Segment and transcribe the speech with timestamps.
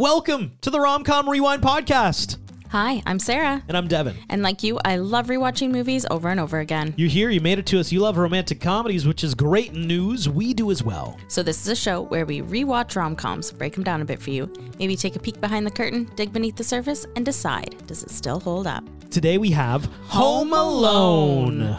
[0.00, 2.38] Welcome to the Romcom Rewind podcast.
[2.70, 3.62] Hi, I'm Sarah.
[3.68, 4.16] And I'm Devin.
[4.30, 6.94] And like you, I love rewatching movies over and over again.
[6.96, 7.92] You're here, you made it to us.
[7.92, 10.26] You love romantic comedies, which is great news.
[10.26, 11.18] We do as well.
[11.28, 14.22] So, this is a show where we rewatch rom coms, break them down a bit
[14.22, 17.76] for you, maybe take a peek behind the curtain, dig beneath the surface, and decide
[17.86, 18.82] does it still hold up?
[19.10, 21.76] Today we have Home Alone.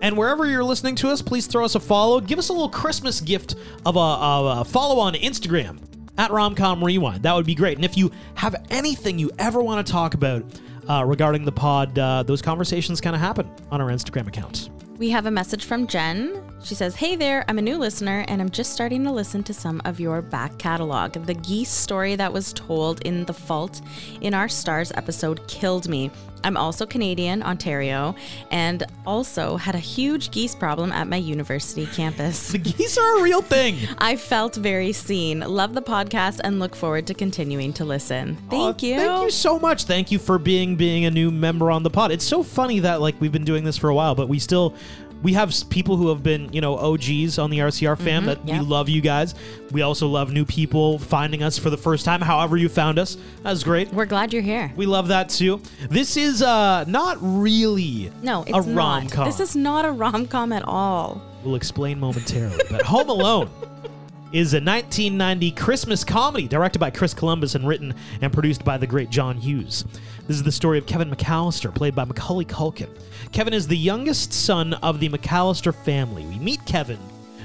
[0.00, 2.20] And wherever you're listening to us, please throw us a follow.
[2.20, 5.80] Give us a little Christmas gift of a, of a follow on Instagram
[6.18, 7.22] at Romcom Rewind.
[7.22, 7.78] That would be great.
[7.78, 10.44] And if you have anything you ever want to talk about
[10.88, 14.70] uh, regarding the pod, uh, those conversations kind of happen on our Instagram account.
[14.98, 16.51] We have a message from Jen.
[16.64, 19.54] She says, Hey there, I'm a new listener and I'm just starting to listen to
[19.54, 21.12] some of your back catalog.
[21.12, 23.80] The geese story that was told in The Fault
[24.20, 26.10] in our Stars episode killed me.
[26.44, 28.14] I'm also Canadian, Ontario,
[28.50, 32.50] and also had a huge geese problem at my university campus.
[32.52, 33.76] The geese are a real thing.
[33.98, 35.40] I felt very seen.
[35.40, 38.36] Love the podcast and look forward to continuing to listen.
[38.50, 38.96] Thank you.
[38.96, 39.84] Thank you so much.
[39.84, 42.10] Thank you for being being a new member on the pod.
[42.10, 44.74] It's so funny that like we've been doing this for a while, but we still
[45.22, 48.44] we have people who have been, you know, OGs on the RCR fam mm-hmm, that
[48.44, 49.34] we love you guys.
[49.70, 53.16] We also love new people finding us for the first time, however you found us.
[53.42, 53.92] That's great.
[53.92, 54.72] We're glad you're here.
[54.76, 55.62] We love that too.
[55.88, 59.26] This is uh not really no, it's a rom com.
[59.26, 61.22] This is not a rom com at all.
[61.44, 62.58] We'll explain momentarily.
[62.70, 63.50] but Home Alone
[64.32, 68.86] is a 1990 Christmas comedy directed by Chris Columbus and written and produced by the
[68.86, 69.84] great John Hughes.
[70.26, 72.88] This is the story of Kevin McCallister, played by Macaulay Culkin.
[73.32, 76.26] Kevin is the youngest son of the McCallister family.
[76.26, 76.98] We meet Kevin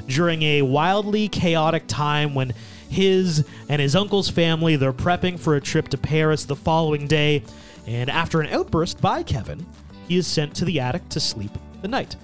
[0.05, 2.53] during a wildly chaotic time when
[2.89, 7.41] his and his uncle's family they're prepping for a trip to Paris the following day,
[7.85, 9.65] and after an outburst by Kevin,
[10.09, 12.17] he is sent to the attic to sleep the night.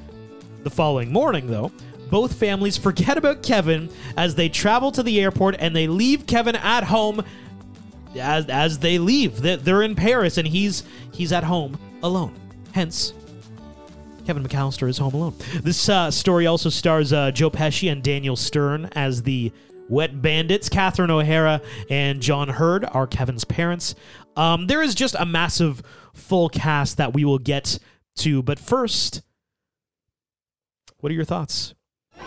[0.64, 1.72] The following morning, though,
[2.10, 6.58] both families forget about Kevin as they travel to the airport and they leave Kevin
[6.58, 7.24] at home
[8.20, 9.42] as, as they leave.
[9.42, 10.84] They're in Paris and he's
[11.14, 12.36] he's at home alone.
[12.74, 13.14] Hence,
[14.26, 15.36] Kevin McCallister is home alone.
[15.62, 19.52] This uh, story also stars uh, Joe Pesci and Daniel Stern as the
[19.90, 20.70] Wet Bandits.
[20.70, 23.96] Catherine O'Hara and John Heard are Kevin's parents.
[24.36, 25.84] Um, there is just a massive
[26.14, 27.80] full cast that we will get
[28.18, 29.22] to, but first,
[31.00, 31.74] what are your thoughts?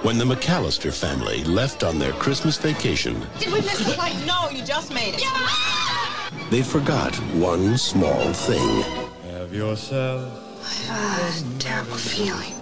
[0.02, 3.24] When the McCallister family left on their Christmas vacation...
[3.38, 4.14] Did we miss the flight?
[4.26, 5.22] No, you just made it.
[5.22, 6.48] Yeah!
[6.50, 8.82] They forgot one small thing.
[9.30, 10.45] Have yourself...
[10.66, 12.54] I have a terrible feeling.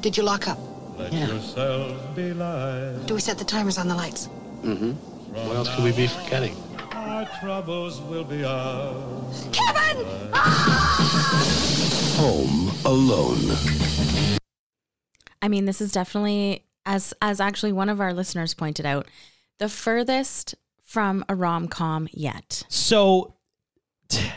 [0.00, 0.58] Did you lock up?
[0.98, 1.28] Let yeah.
[1.28, 3.02] yourself be light.
[3.06, 4.28] Do we set the timers on the lights?
[4.62, 4.92] Mm-hmm.
[5.46, 6.56] What else could we be forgetting?
[6.92, 9.48] Our troubles will be ours.
[9.52, 10.04] Kevin!
[12.18, 13.56] Home Alone.
[15.40, 19.06] I mean, this is definitely as as actually one of our listeners pointed out,
[19.58, 20.54] the furthest
[20.84, 22.64] from a rom com yet.
[22.68, 23.34] So
[24.08, 24.30] t-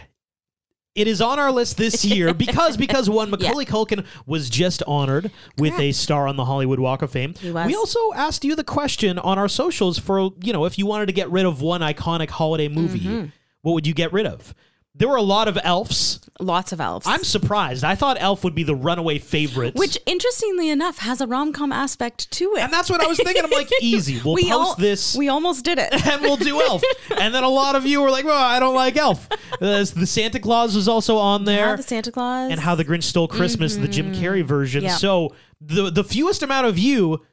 [0.99, 3.71] it is on our list this year because because one Macaulay yeah.
[3.71, 5.81] Culkin was just honored with Correct.
[5.81, 7.33] a star on the Hollywood Walk of Fame.
[7.41, 11.05] We also asked you the question on our socials for you know if you wanted
[11.05, 13.27] to get rid of one iconic holiday movie, mm-hmm.
[13.61, 14.53] what would you get rid of?
[14.95, 16.19] There were a lot of elves.
[16.39, 17.05] Lots of elves.
[17.05, 17.83] I'm surprised.
[17.83, 19.75] I thought Elf would be the runaway favorite.
[19.75, 22.61] Which, interestingly enough, has a rom com aspect to it.
[22.61, 23.43] And that's what I was thinking.
[23.43, 24.19] I'm like, easy.
[24.29, 25.15] We'll we post this.
[25.15, 25.93] We almost did it.
[26.07, 26.81] And we'll do Elf.
[27.19, 29.27] and then a lot of you were like, well, I don't like Elf.
[29.53, 31.69] Uh, the Santa Claus was also on there.
[31.69, 32.51] Yeah, the Santa Claus.
[32.51, 33.81] And How the Grinch Stole Christmas, mm-hmm.
[33.81, 34.23] the Jim mm-hmm.
[34.23, 34.83] Carrey version.
[34.83, 34.99] Yep.
[34.99, 37.25] So the, the fewest amount of you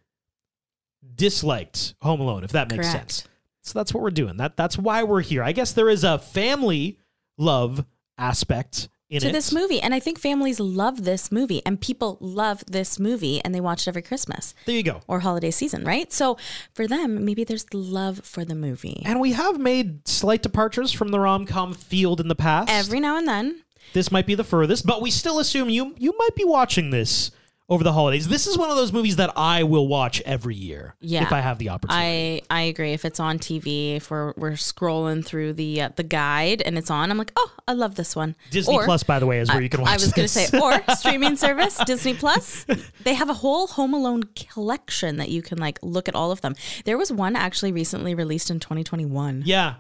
[1.14, 3.12] disliked Home Alone, if that makes Correct.
[3.12, 3.28] sense.
[3.62, 4.36] So that's what we're doing.
[4.36, 5.42] That That's why we're here.
[5.42, 6.98] I guess there is a family
[7.38, 7.84] love
[8.18, 9.32] aspect in to it.
[9.32, 9.80] this movie.
[9.80, 13.82] And I think families love this movie and people love this movie and they watch
[13.82, 14.54] it every Christmas.
[14.64, 15.00] There you go.
[15.06, 16.12] Or holiday season, right?
[16.12, 16.36] So
[16.74, 19.02] for them, maybe there's love for the movie.
[19.04, 22.70] And we have made slight departures from the rom com field in the past.
[22.70, 23.62] Every now and then.
[23.92, 27.30] This might be the furthest, but we still assume you you might be watching this
[27.68, 28.28] over the holidays.
[28.28, 31.40] This is one of those movies that I will watch every year yeah, if I
[31.40, 32.42] have the opportunity.
[32.48, 32.92] I I agree.
[32.92, 36.90] If it's on TV, if we're we're scrolling through the uh, the guide and it's
[36.90, 38.36] on, I'm like, oh, I love this one.
[38.50, 39.90] Disney or, Plus, by the way, is where you can watch.
[39.90, 42.66] I was going to say, or streaming service Disney Plus.
[43.02, 46.40] They have a whole Home Alone collection that you can like look at all of
[46.42, 46.54] them.
[46.84, 49.42] There was one actually recently released in 2021.
[49.44, 49.74] Yeah,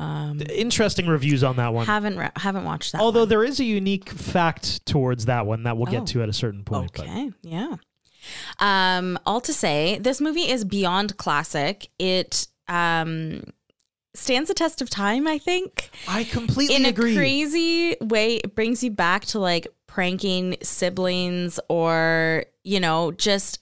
[0.00, 1.84] um, Interesting reviews on that one.
[1.84, 3.02] Haven't re- haven't watched that.
[3.02, 3.28] Although one.
[3.28, 5.92] there is a unique fact towards that one that we'll oh.
[5.92, 6.98] get to at a certain point.
[6.98, 7.50] Okay, but.
[7.50, 7.76] yeah.
[8.60, 11.90] Um, all to say, this movie is beyond classic.
[11.98, 13.42] It um,
[14.14, 15.28] stands the test of time.
[15.28, 15.90] I think.
[16.08, 17.12] I completely in agree.
[17.12, 18.36] a crazy way.
[18.36, 23.60] It brings you back to like pranking siblings, or you know, just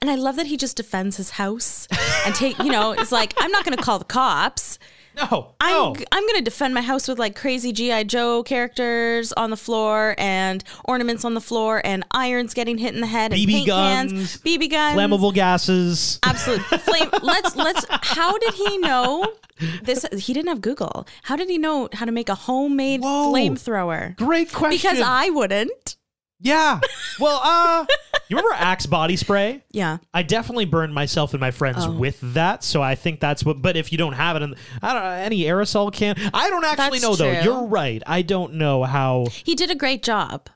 [0.00, 1.88] And I love that he just defends his house
[2.26, 4.78] and take, you know, it's like, I'm not going to call the cops.
[5.16, 5.96] No, I'm no.
[6.12, 10.62] I'm gonna defend my house with like crazy GI Joe characters on the floor and
[10.84, 14.36] ornaments on the floor and irons getting hit in the head and BB guns, cans,
[14.38, 16.18] BB guns, flammable gases.
[16.22, 17.10] absolute flame.
[17.22, 17.84] Let's let's.
[17.90, 19.26] How did he know
[19.82, 20.06] this?
[20.12, 21.06] He didn't have Google.
[21.24, 23.32] How did he know how to make a homemade Whoa.
[23.32, 24.16] flamethrower?
[24.16, 24.70] Great question.
[24.70, 25.96] Because I wouldn't.
[26.40, 26.80] Yeah.
[27.18, 27.84] Well, uh,
[28.28, 29.62] you remember Axe body spray?
[29.70, 29.98] Yeah.
[30.14, 31.92] I definitely burned myself and my friends Oh.
[31.92, 33.60] with that, so I think that's what.
[33.62, 36.16] But if you don't have it, and I don't know any aerosol can.
[36.32, 37.34] I don't actually That's know though.
[37.34, 37.42] true.
[37.42, 38.02] You're right.
[38.06, 39.26] I don't know how.
[39.30, 40.48] He did a great job.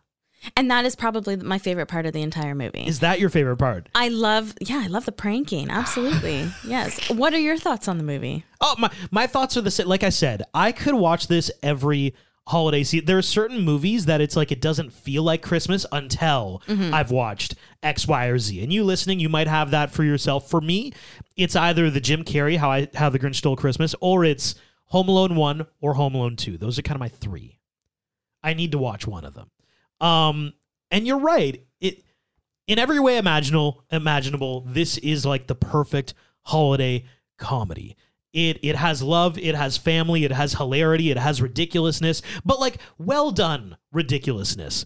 [0.58, 2.84] And that is probably my favorite part of the entire movie.
[2.87, 3.88] Is that your favorite part?
[3.94, 5.70] I love, yeah, I love the pranking.
[5.70, 6.50] Absolutely.
[6.66, 7.08] yes.
[7.08, 8.44] What are your thoughts on the movie?
[8.60, 9.87] Oh, my my thoughts are the same.
[9.87, 12.14] Like I said, I could watch this every
[12.46, 13.06] holiday season.
[13.06, 17.55] There are certain movies that it's like it doesn't feel like Christmas until I've watched
[17.82, 18.62] X, Y, or Z.
[18.62, 20.49] And you listening, you might have that for yourself.
[20.49, 20.93] For me,
[21.37, 24.55] it's either the Jim Carrey, How I How the Grinch Stole Christmas, or it's
[24.87, 26.58] Home Alone One or Home Alone Two.
[26.58, 27.58] Those are kind of my three.
[28.43, 29.50] I need to watch one of them.
[30.00, 30.52] Um,
[30.90, 31.64] and you're right.
[31.81, 32.02] It
[32.67, 37.05] in every way imaginable imaginable this is like the perfect holiday
[37.38, 37.97] comedy
[38.34, 42.76] it it has love it has family it has hilarity it has ridiculousness but like
[42.98, 44.84] well done ridiculousness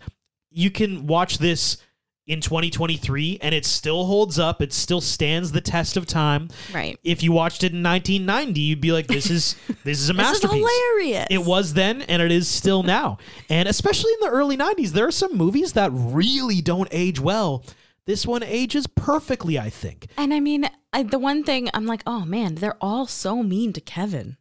[0.51, 1.79] you can watch this
[2.27, 6.99] in 2023 and it still holds up it still stands the test of time Right.
[7.03, 10.27] if you watched it in 1990 you'd be like this is this is a This
[10.37, 11.27] is masterpiece hilarious.
[11.31, 13.17] it was then and it is still now.
[13.49, 17.65] And especially in the early 90s, there are some movies that really don't age well.
[18.05, 20.09] This one ages perfectly, I think.
[20.19, 23.73] And I mean, I, the one thing I'm like, oh man, they're all so mean
[23.75, 24.37] to Kevin.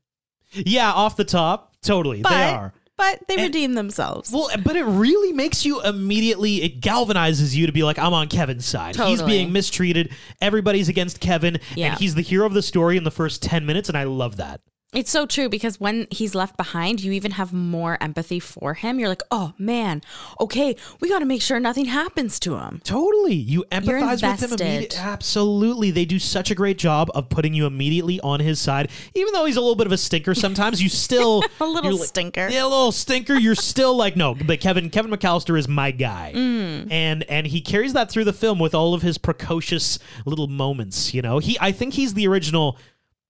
[0.54, 2.22] Yeah, off the top, totally.
[2.22, 2.74] But they are.
[2.96, 4.32] but they And- redeem themselves.
[4.32, 8.28] Well, but it really makes you immediately, it galvanizes you to be like, I'm on
[8.30, 8.96] Kevin's side.
[8.96, 10.14] He's being mistreated.
[10.42, 11.60] Everybody's against Kevin.
[11.76, 11.92] Yeah.
[11.92, 13.90] And he's the hero of the story in the first 10 minutes.
[13.90, 14.62] And I love that.
[14.94, 19.00] It's so true because when he's left behind, you even have more empathy for him.
[19.00, 20.02] You're like, oh man,
[20.40, 22.80] okay, we got to make sure nothing happens to him.
[22.86, 23.34] Totally.
[23.36, 24.98] You empathize with him immediately.
[24.98, 25.92] Absolutely.
[25.92, 28.90] They do such a great job of putting you immediately on his side.
[29.14, 32.08] Even though he's a little bit of a stinker sometimes, you still A little like-
[32.08, 32.48] stinker.
[32.48, 33.34] Yeah, a little stinker.
[33.36, 36.32] You're still like, no, but Kevin Kevin McCallister is my guy.
[36.34, 36.90] Mm.
[36.90, 41.14] And and he carries that through the film with all of his precocious little moments,
[41.14, 41.40] you know.
[41.40, 42.78] He I think he's the original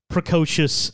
[0.08, 0.92] precocious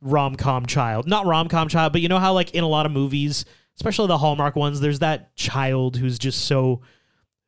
[0.00, 1.06] rom-com child.
[1.06, 3.44] Not rom-com child, but you know how like in a lot of movies,
[3.76, 6.82] especially the Hallmark ones, there's that child who's just so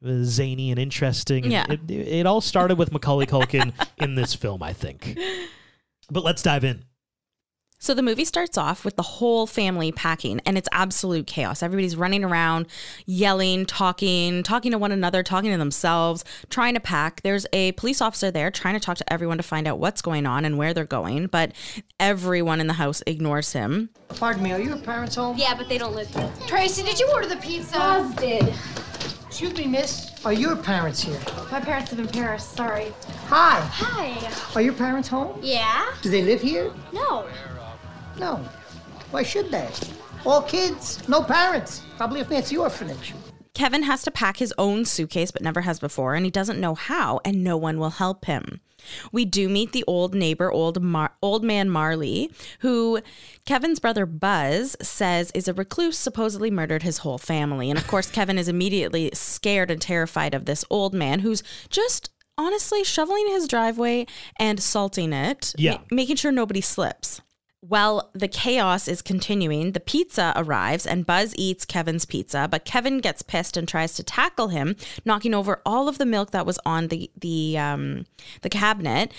[0.05, 1.51] uh, zany and interesting.
[1.51, 1.67] Yeah.
[1.69, 5.19] It, it all started with Macaulay Culkin in this film, I think.
[6.11, 6.85] But let's dive in.
[7.83, 11.63] So the movie starts off with the whole family packing, and it's absolute chaos.
[11.63, 12.67] Everybody's running around,
[13.07, 17.23] yelling, talking, talking to one another, talking to themselves, trying to pack.
[17.23, 20.27] There's a police officer there trying to talk to everyone to find out what's going
[20.27, 21.53] on and where they're going, but
[21.99, 23.89] everyone in the house ignores him.
[24.11, 25.39] Pardon me, are your parents home?
[25.39, 26.31] Yeah, but they don't live here.
[26.47, 27.81] Tracy, did you order the pizza?
[27.81, 28.55] Oz did.
[29.27, 30.23] Excuse me, miss.
[30.27, 31.19] Are your parents here?
[31.51, 32.45] My parents live in Paris.
[32.45, 32.93] Sorry.
[33.29, 33.59] Hi.
[33.73, 34.55] Hi.
[34.55, 35.39] Are your parents home?
[35.41, 35.95] Yeah?
[36.03, 36.71] Do they live here?
[36.93, 37.27] No.
[38.19, 38.37] No.
[39.11, 39.69] Why should they?
[40.25, 41.83] All kids, no parents.
[41.97, 43.15] Probably a fancy orphanage.
[43.55, 46.75] Kevin has to pack his own suitcase, but never has before, and he doesn't know
[46.75, 48.61] how, and no one will help him.
[49.13, 52.31] We do meet the old neighbor, old Mar- old man Marley,
[52.61, 53.01] who
[53.45, 57.69] Kevin's brother Buzz says is a recluse, supposedly murdered his whole family.
[57.69, 62.09] And of course, Kevin is immediately scared and terrified of this old man who's just
[62.39, 64.07] honestly shoveling his driveway
[64.39, 65.79] and salting it, Yeah.
[65.91, 67.21] making sure nobody slips.
[67.61, 72.99] While the chaos is continuing, the pizza arrives and Buzz eats Kevin's pizza, but Kevin
[72.99, 76.59] gets pissed and tries to tackle him, knocking over all of the milk that was
[76.65, 78.07] on the the um,
[78.41, 79.13] the cabinet,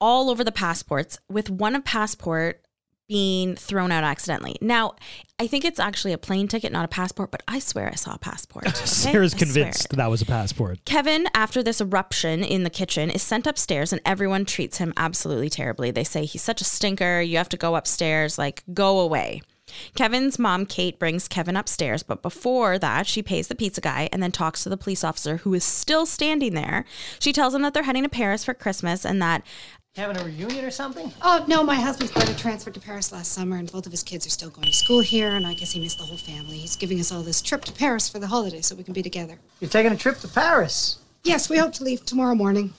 [0.00, 2.60] all over the passports, with one of passport
[3.10, 4.54] being thrown out accidentally.
[4.60, 4.94] Now,
[5.40, 8.14] I think it's actually a plane ticket, not a passport, but I swear I saw
[8.14, 8.66] a passport.
[8.68, 8.86] okay?
[8.86, 10.84] Sarah's I convinced that was a passport.
[10.84, 15.50] Kevin, after this eruption in the kitchen, is sent upstairs and everyone treats him absolutely
[15.50, 15.90] terribly.
[15.90, 17.20] They say he's such a stinker.
[17.20, 19.42] You have to go upstairs, like, go away.
[19.96, 24.22] Kevin's mom, Kate, brings Kevin upstairs, but before that, she pays the pizza guy and
[24.22, 26.84] then talks to the police officer who is still standing there.
[27.18, 29.42] She tells him that they're heading to Paris for Christmas and that
[29.96, 31.12] Having a reunion or something?
[31.20, 34.24] Oh, no, my husband's brother transferred to Paris last summer, and both of his kids
[34.24, 36.58] are still going to school here, and I guess he missed the whole family.
[36.58, 39.02] He's giving us all this trip to Paris for the holiday so we can be
[39.02, 39.38] together.
[39.58, 40.98] You're taking a trip to Paris.
[41.24, 42.72] Yes, we hope to leave tomorrow morning.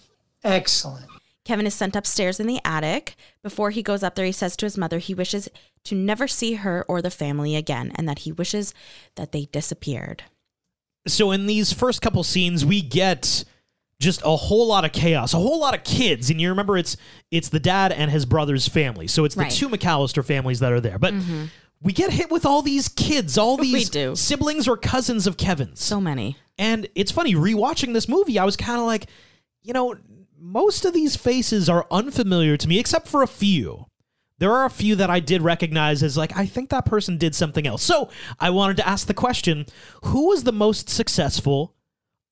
[0.43, 1.05] Excellent.
[1.43, 3.15] Kevin is sent upstairs in the attic.
[3.43, 5.49] Before he goes up there, he says to his mother he wishes
[5.83, 8.73] to never see her or the family again and that he wishes
[9.15, 10.23] that they disappeared.
[11.07, 13.43] so in these first couple scenes we get
[14.01, 16.97] just a whole lot of chaos, a whole lot of kids, and you remember it's
[17.31, 19.51] it's the dad and his brother's family, so it's the Right.
[19.51, 21.13] two McCallister families that are there, but.
[21.13, 21.45] Mm-hmm.
[21.83, 24.15] We get hit with all these kids, all these do.
[24.15, 25.81] siblings or cousins of Kevin's.
[25.83, 26.37] So many.
[26.59, 29.07] And it's funny, rewatching this movie, I was kind of like,
[29.63, 29.95] you know,
[30.39, 33.87] most of these faces are unfamiliar to me, except for a few.
[34.37, 37.33] There are a few that I did recognize as like, I think that person did
[37.33, 37.81] something else.
[37.81, 39.65] So I wanted to ask the question
[40.03, 41.73] who was the most successful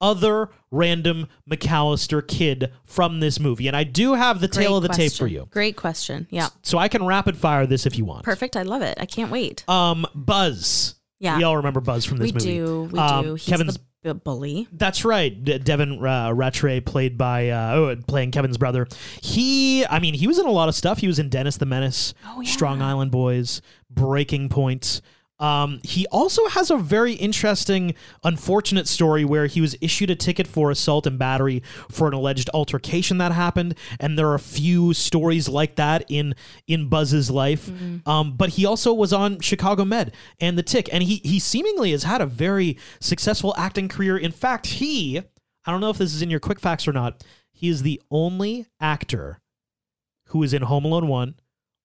[0.01, 3.68] other random McCallister kid from this movie?
[3.68, 5.48] And I do have the tail of the tape for you.
[5.51, 6.27] Great question.
[6.29, 6.50] Yeah.
[6.62, 8.24] So I can rapid fire this if you want.
[8.24, 8.56] Perfect.
[8.58, 8.98] I love it.
[9.00, 9.68] I can't wait.
[9.70, 10.96] Um, Buzz.
[11.20, 11.38] Yeah.
[11.38, 12.60] We all remember Buzz from this we movie.
[12.62, 12.84] We do.
[12.94, 13.34] We Um, do.
[13.36, 14.68] He's Kevin's the b- bully.
[14.72, 15.44] That's right.
[15.44, 18.88] D- Devin uh, Ratray, played by uh, oh, playing Kevin's brother.
[19.22, 21.00] He, I mean, he was in a lot of stuff.
[21.00, 22.50] He was in Dennis the Menace, Oh, yeah.
[22.50, 25.01] Strong Island Boys, Breaking Point.
[25.39, 30.48] Um, he also has a very interesting, unfortunate story where he was issued a ticket
[30.48, 34.93] for assault and battery for an alleged altercation that happened, and there are a few
[34.93, 36.36] stories like that in
[36.67, 37.67] in Buzz's life.
[37.67, 38.10] Mm-hmm.
[38.10, 41.91] Um, but he also was on Chicago Med and The Tick, and he he seemingly
[41.91, 44.17] has had a very successful acting career.
[44.17, 45.22] In fact, he
[45.65, 47.24] I don't know if this is in your quick facts or not.
[47.51, 49.39] He is the only actor
[50.27, 51.36] who is in Home Alone one.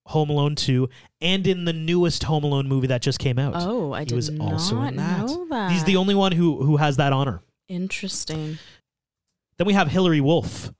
[0.07, 0.87] Home Alone 2,
[1.21, 3.53] and in the newest Home Alone movie that just came out.
[3.55, 5.25] Oh, I he did was also not in that.
[5.27, 5.71] know that.
[5.71, 7.41] He's the only one who who has that honor.
[7.67, 8.57] Interesting.
[9.57, 10.71] Then we have Hillary Wolf,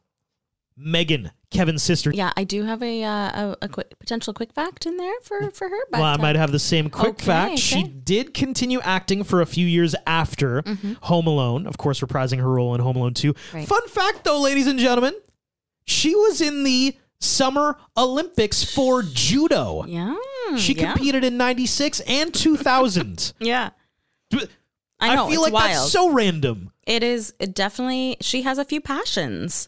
[0.78, 2.12] Megan, Kevin's sister.
[2.14, 5.50] Yeah, I do have a uh, a, a quick potential quick fact in there for
[5.52, 5.86] for her.
[5.90, 7.60] But well, I uh, might have the same quick okay, fact.
[7.60, 10.94] She did continue acting for a few years after Mm-hmm.
[11.04, 13.34] Home Alone, of course, reprising her role in Home Alone 2.
[13.54, 13.68] Right.
[13.68, 15.14] Fun fact, though, ladies and gentlemen,
[15.86, 19.86] she was in the Summer Olympics for judo.
[19.86, 20.16] Yeah.
[20.58, 20.92] She yeah.
[20.94, 23.34] competed in 96 and 2000.
[23.40, 23.70] Yeah.
[24.34, 24.48] I
[25.12, 25.28] I know.
[25.30, 25.72] feel it's like wild.
[25.72, 26.72] that's so random.
[26.88, 28.18] It is it definitely.
[28.22, 29.68] She has a few passions.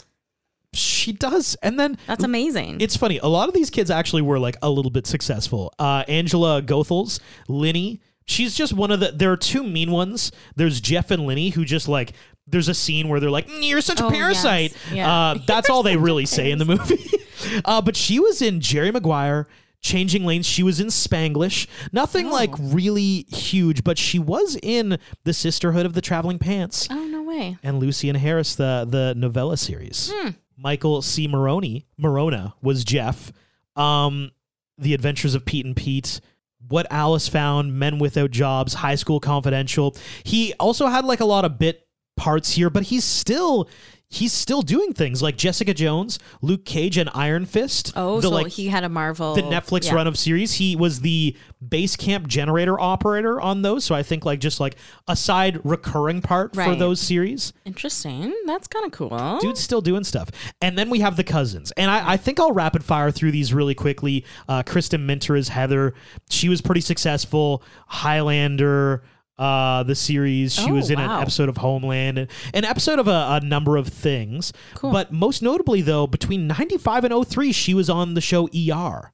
[0.74, 1.56] She does.
[1.64, 2.82] And then That's amazing.
[2.82, 3.18] It's funny.
[3.20, 5.74] A lot of these kids actually were like a little bit successful.
[5.80, 8.02] Uh, Angela Goethals, Linny.
[8.26, 9.12] She's just one of the.
[9.12, 10.32] There are two mean ones.
[10.56, 12.14] There's Jeff and Linny who just like.
[12.50, 14.94] There's a scene where they're like, "Mm, "You're such a Oh, parasite." yes.
[14.94, 15.12] Yeah.
[15.14, 17.04] Uh, that's all they really say in the movie.
[17.66, 19.48] uh, but she was in Jerry Maguire.
[19.80, 20.48] Changing Lanes.
[20.48, 21.68] She was in Spanglish.
[21.92, 22.64] Nothing like Oh.
[22.64, 27.58] really huge, but she was in the Sisterhood of the Traveling Pants oh no way.
[27.62, 30.12] and Lucy and Harris, the the novella series.
[30.58, 31.28] Michael C.
[31.28, 33.32] Maroney, Maronna was Jeff.
[33.76, 34.32] Um,
[34.80, 36.22] the Adventures of Pete and Pete.
[36.68, 39.96] What Alice Found, Men Without Jobs, High School Confidential.
[40.24, 43.70] He also had like a lot of bit parts here, but he's still
[44.10, 47.94] he's still doing things like Jessica Jones, Luke Cage, and Iron Fist.
[47.96, 49.36] Oh, the, so like, he had a Marvel.
[49.36, 49.96] the Netflix yeah.
[49.96, 50.54] run of series.
[50.54, 51.36] He was the
[51.68, 53.84] base camp generator operator on those.
[53.84, 54.76] So I think like just like
[55.08, 57.54] a side recurring part for those series.
[57.66, 58.34] Interesting.
[58.46, 59.40] That's kind of cool.
[59.40, 60.30] Dude's still doing stuff.
[60.62, 61.72] And then we have the cousins.
[61.72, 64.26] And I, I think I'll rapid fire through these really quickly.
[64.48, 65.94] Uh, Kristen Minter is Heather.
[66.30, 67.64] She was pretty successful.
[67.88, 69.04] Highlander.
[69.38, 70.56] Uh, the series.
[70.56, 72.18] She Oh, was in an episode of Homeland,
[72.54, 74.52] an episode of a, a number of things.
[74.74, 74.92] Cool.
[74.92, 79.12] But most notably, though, between 95 and 03, she was on the show ER.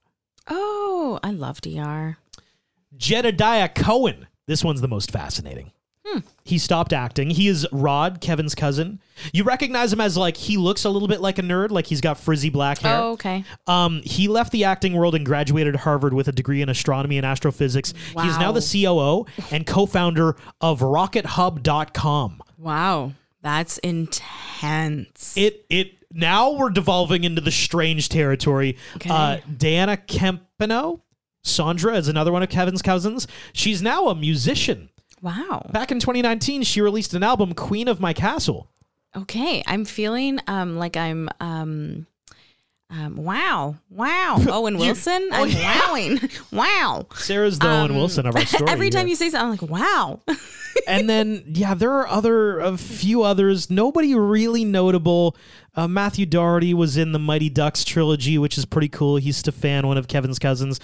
[0.48, 2.16] Oh, I loved ER.
[2.96, 4.26] Jedediah Cohen.
[4.46, 5.72] This one's the most fascinating.
[6.06, 6.18] Hmm.
[6.44, 7.30] He stopped acting.
[7.30, 9.00] He is Rod, Kevin's cousin.
[9.32, 12.02] You recognize him as like he looks a little bit like a nerd, like he's
[12.02, 12.98] got frizzy black hair.
[12.98, 13.42] Oh, okay.
[13.66, 17.24] Um, he left the acting world and graduated Harvard with a degree in astronomy and
[17.24, 17.94] astrophysics.
[18.14, 18.24] Wow.
[18.24, 22.42] He's now the COO and co-founder of RocketHub.com.
[22.58, 25.36] Wow, that's intense.
[25.36, 28.76] It it now we're devolving into the strange territory.
[28.96, 29.10] Okay.
[29.10, 31.00] Uh, Diana Kempino,
[31.42, 33.26] Sandra is another one of Kevin's cousins.
[33.52, 34.90] She's now a musician.
[35.24, 35.66] Wow.
[35.72, 38.68] Back in 2019, she released an album, Queen of My Castle.
[39.16, 42.06] Okay, I'm feeling um like I'm um
[42.90, 45.28] um wow wow Owen Wilson.
[45.32, 45.88] oh, I'm yeah.
[45.88, 46.20] wowing.
[46.52, 47.06] wow.
[47.14, 48.64] Sarah's the Owen Wilson of our story.
[48.64, 49.10] Um, Every time here.
[49.10, 50.20] you say something, I'm like wow.
[50.88, 53.70] and then yeah, there are other a few others.
[53.70, 55.36] Nobody really notable.
[55.76, 59.16] Uh, Matthew Doherty was in the Mighty Ducks trilogy, which is pretty cool.
[59.16, 60.80] He's Stefan, one of Kevin's cousins.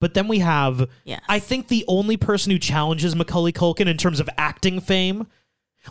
[0.00, 1.20] But then we have, Yes.
[1.28, 5.26] I think, the only person who challenges Macaulay Culkin in terms of acting fame.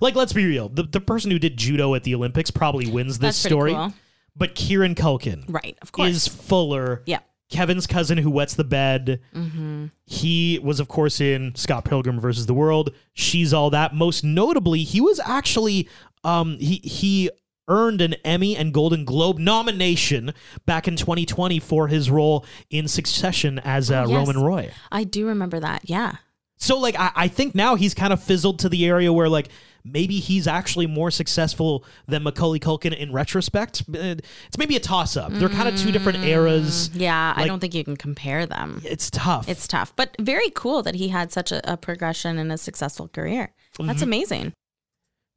[0.01, 0.70] Like, let's be real.
[0.70, 3.74] The, the person who did judo at the Olympics probably wins this That's story.
[3.74, 3.94] cool.
[4.36, 6.10] But Kieran Culkin right, of course.
[6.10, 7.01] is Fuller.
[7.06, 7.20] yeah.
[7.51, 9.20] Kevin's cousin who wets the bed.
[9.36, 9.88] Mm-hmm.
[10.06, 12.92] He was, of course, in Scott Pilgrim versus the World.
[13.13, 13.96] She's all that.
[13.96, 15.89] Most notably, he was actually
[16.24, 17.32] um, he he
[17.69, 20.33] earned an Emmy and Golden Globe nomination
[20.65, 24.15] back in 2020 for his role in Succession as uh, Oh, yes.
[24.27, 24.71] Roman Roy.
[24.91, 25.88] I do remember that.
[25.89, 26.15] Yeah.
[26.57, 29.47] So like I, I think now he's kind of fizzled to the area where like
[29.85, 33.83] maybe he's actually more successful than Macaulay Culkin in retrospect.
[33.88, 34.15] Uh,
[34.47, 35.31] It's maybe a toss up.
[35.31, 36.89] They're kind of two different eras.
[36.93, 38.81] Yeah, I don't think you can compare them.
[38.83, 39.47] It's tough.
[39.47, 43.07] It's tough, but very cool that he had such a, a progression and a successful
[43.07, 43.53] career.
[43.77, 43.88] Mm-hmm.
[43.88, 44.51] That's amazing.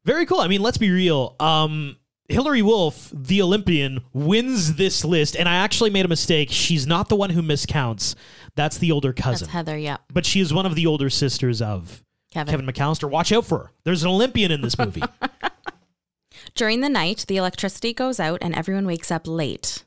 [0.04, 0.40] Very cool.
[0.40, 1.36] I mean, let's be real.
[1.38, 1.96] Um,
[2.28, 6.50] Hillary Wolf, the Olympian, wins this list, and I actually made a mistake.
[6.50, 8.14] She's not the one who miscounts.
[8.54, 9.76] That's the older cousin, That's Heather.
[9.76, 12.52] Yeah, but she is one of the older sisters of Kevin.
[12.52, 13.10] Kevin McCallister.
[13.10, 13.70] Watch out for her.
[13.84, 15.02] There's an Olympian in this movie.
[16.54, 19.84] During the night, the electricity goes out and everyone wakes up late.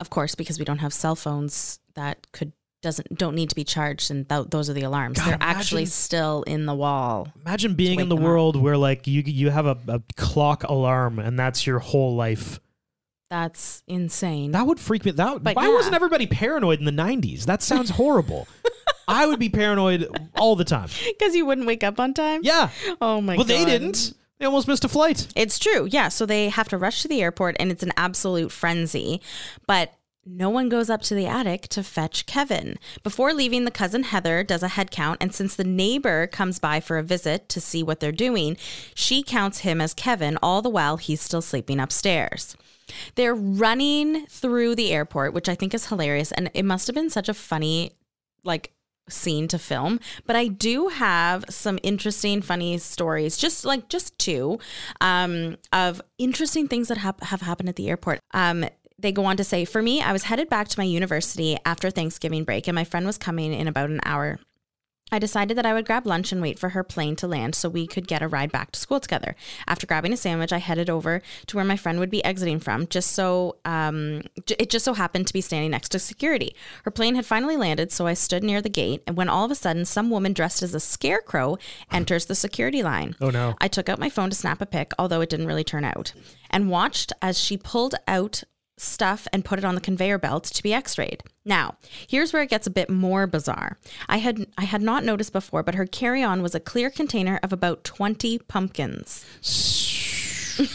[0.00, 3.64] Of course, because we don't have cell phones that could doesn't don't need to be
[3.64, 5.18] charged, and th- those are the alarms.
[5.18, 7.28] God, They're actually still in the wall.
[7.44, 8.28] Imagine being in the them up.
[8.30, 12.60] world where like you you have a, a clock alarm and that's your whole life.
[13.30, 14.52] That's insane.
[14.52, 15.10] That would freak me.
[15.10, 15.74] That But why yeah.
[15.74, 17.44] wasn't everybody paranoid in the '90s?
[17.44, 18.48] That sounds horrible.
[19.08, 20.06] I would be paranoid
[20.36, 20.88] all the time.
[21.18, 22.40] Because you wouldn't wake up on time.
[22.44, 22.70] Yeah.
[23.00, 23.48] Oh my well, god.
[23.48, 24.14] Well they didn't.
[24.38, 25.26] They almost missed a flight.
[25.34, 25.88] It's true.
[25.90, 26.08] Yeah.
[26.08, 29.20] So they have to rush to the airport and it's an absolute frenzy.
[29.66, 29.92] But
[30.30, 32.78] no one goes up to the attic to fetch Kevin.
[33.02, 35.18] Before leaving, the cousin Heather does a head count.
[35.20, 38.56] And since the neighbor comes by for a visit to see what they're doing,
[38.94, 42.56] she counts him as Kevin, all the while he's still sleeping upstairs.
[43.14, 46.32] They're running through the airport, which I think is hilarious.
[46.32, 47.92] And it must have been such a funny,
[48.44, 48.72] like,
[49.10, 54.58] scene to film but i do have some interesting funny stories just like just two
[55.00, 58.66] um, of interesting things that have happened at the airport um,
[58.98, 61.90] they go on to say for me i was headed back to my university after
[61.90, 64.38] thanksgiving break and my friend was coming in about an hour
[65.10, 67.68] I decided that I would grab lunch and wait for her plane to land so
[67.68, 69.34] we could get a ride back to school together.
[69.66, 72.86] After grabbing a sandwich, I headed over to where my friend would be exiting from,
[72.88, 76.54] just so um, it just so happened to be standing next to security.
[76.84, 79.50] Her plane had finally landed, so I stood near the gate, and when all of
[79.50, 81.56] a sudden, some woman dressed as a scarecrow
[81.90, 83.16] enters the security line.
[83.20, 83.54] Oh, no.
[83.60, 86.12] I took out my phone to snap a pic, although it didn't really turn out,
[86.50, 88.44] and watched as she pulled out
[88.80, 91.22] stuff and put it on the conveyor belt to be x-rayed.
[91.44, 91.76] Now,
[92.08, 93.78] here's where it gets a bit more bizarre.
[94.08, 97.52] I had I had not noticed before, but her carry-on was a clear container of
[97.52, 99.24] about 20 pumpkins.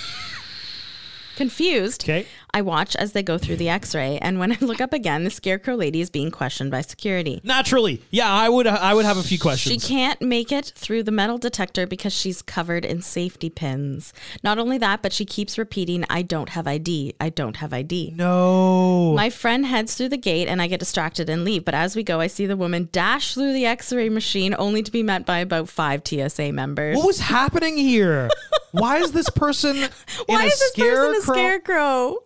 [1.35, 2.27] Confused, Okay.
[2.53, 5.29] I watch as they go through the x-ray, and when I look up again, the
[5.29, 7.41] scarecrow lady is being questioned by security.
[7.43, 8.67] Naturally, yeah, I would.
[8.67, 9.83] I would have a few questions.
[9.83, 14.13] She can't make it through the metal detector because she's covered in safety pins.
[14.43, 17.15] Not only that, but she keeps repeating, I don't have ID.
[17.19, 18.13] I don't have ID.
[18.15, 19.13] no.
[19.15, 21.65] My friend heads through the gate and I get distracted and leave.
[21.65, 24.83] But as we go, I see the woman dash through the x ray machine only
[24.83, 26.97] to be met by about five TSA members.
[26.97, 28.29] what was happening here?
[28.73, 29.89] Why is this person in
[30.25, 32.17] Why a is this person a scarecrow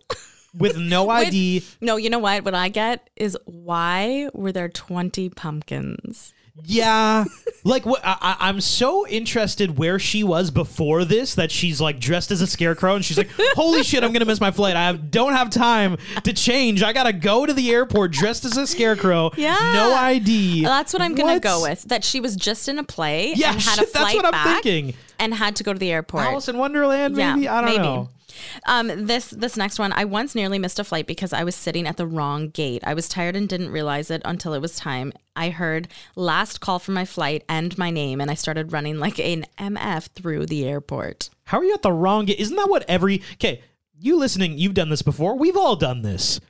[0.56, 1.62] with no With- ID?
[1.80, 2.44] No, you know what?
[2.44, 6.32] What I get is why were there 20 pumpkins?
[6.64, 7.24] Yeah,
[7.64, 8.00] like what?
[8.04, 12.40] I, I- I'm so interested where she was before this that she's like dressed as
[12.42, 14.76] a scarecrow and she's like, "Holy shit, I'm gonna miss my flight.
[14.76, 16.82] I have, don't have time to change.
[16.82, 19.30] I gotta go to the airport dressed as a scarecrow.
[19.36, 19.56] Yeah.
[19.74, 20.64] no ID.
[20.64, 21.42] That's what I'm going to What?
[21.42, 21.82] go with.
[21.84, 24.24] That she was just in a play Yeah, and had a shit, that's flight what
[24.26, 24.94] I'm back thinking.
[25.18, 26.24] and had to go to the airport.
[26.24, 27.48] Alice in Wonderland, maybe.
[27.48, 28.08] I don't know.
[28.66, 31.86] Um, this this next one, I once nearly missed a flight because I was sitting
[31.86, 32.82] at the wrong gate.
[32.84, 35.12] I was tired and didn't realize it until it was time.
[35.36, 39.18] I heard last call for my flight and my name, and I started running like
[39.18, 41.30] an MF through the airport.
[41.44, 42.40] How are you at the wrong gate?
[42.40, 43.62] Isn't that what every okay?
[43.98, 44.58] You listening?
[44.58, 45.36] You've done this before.
[45.36, 46.40] We've all done this.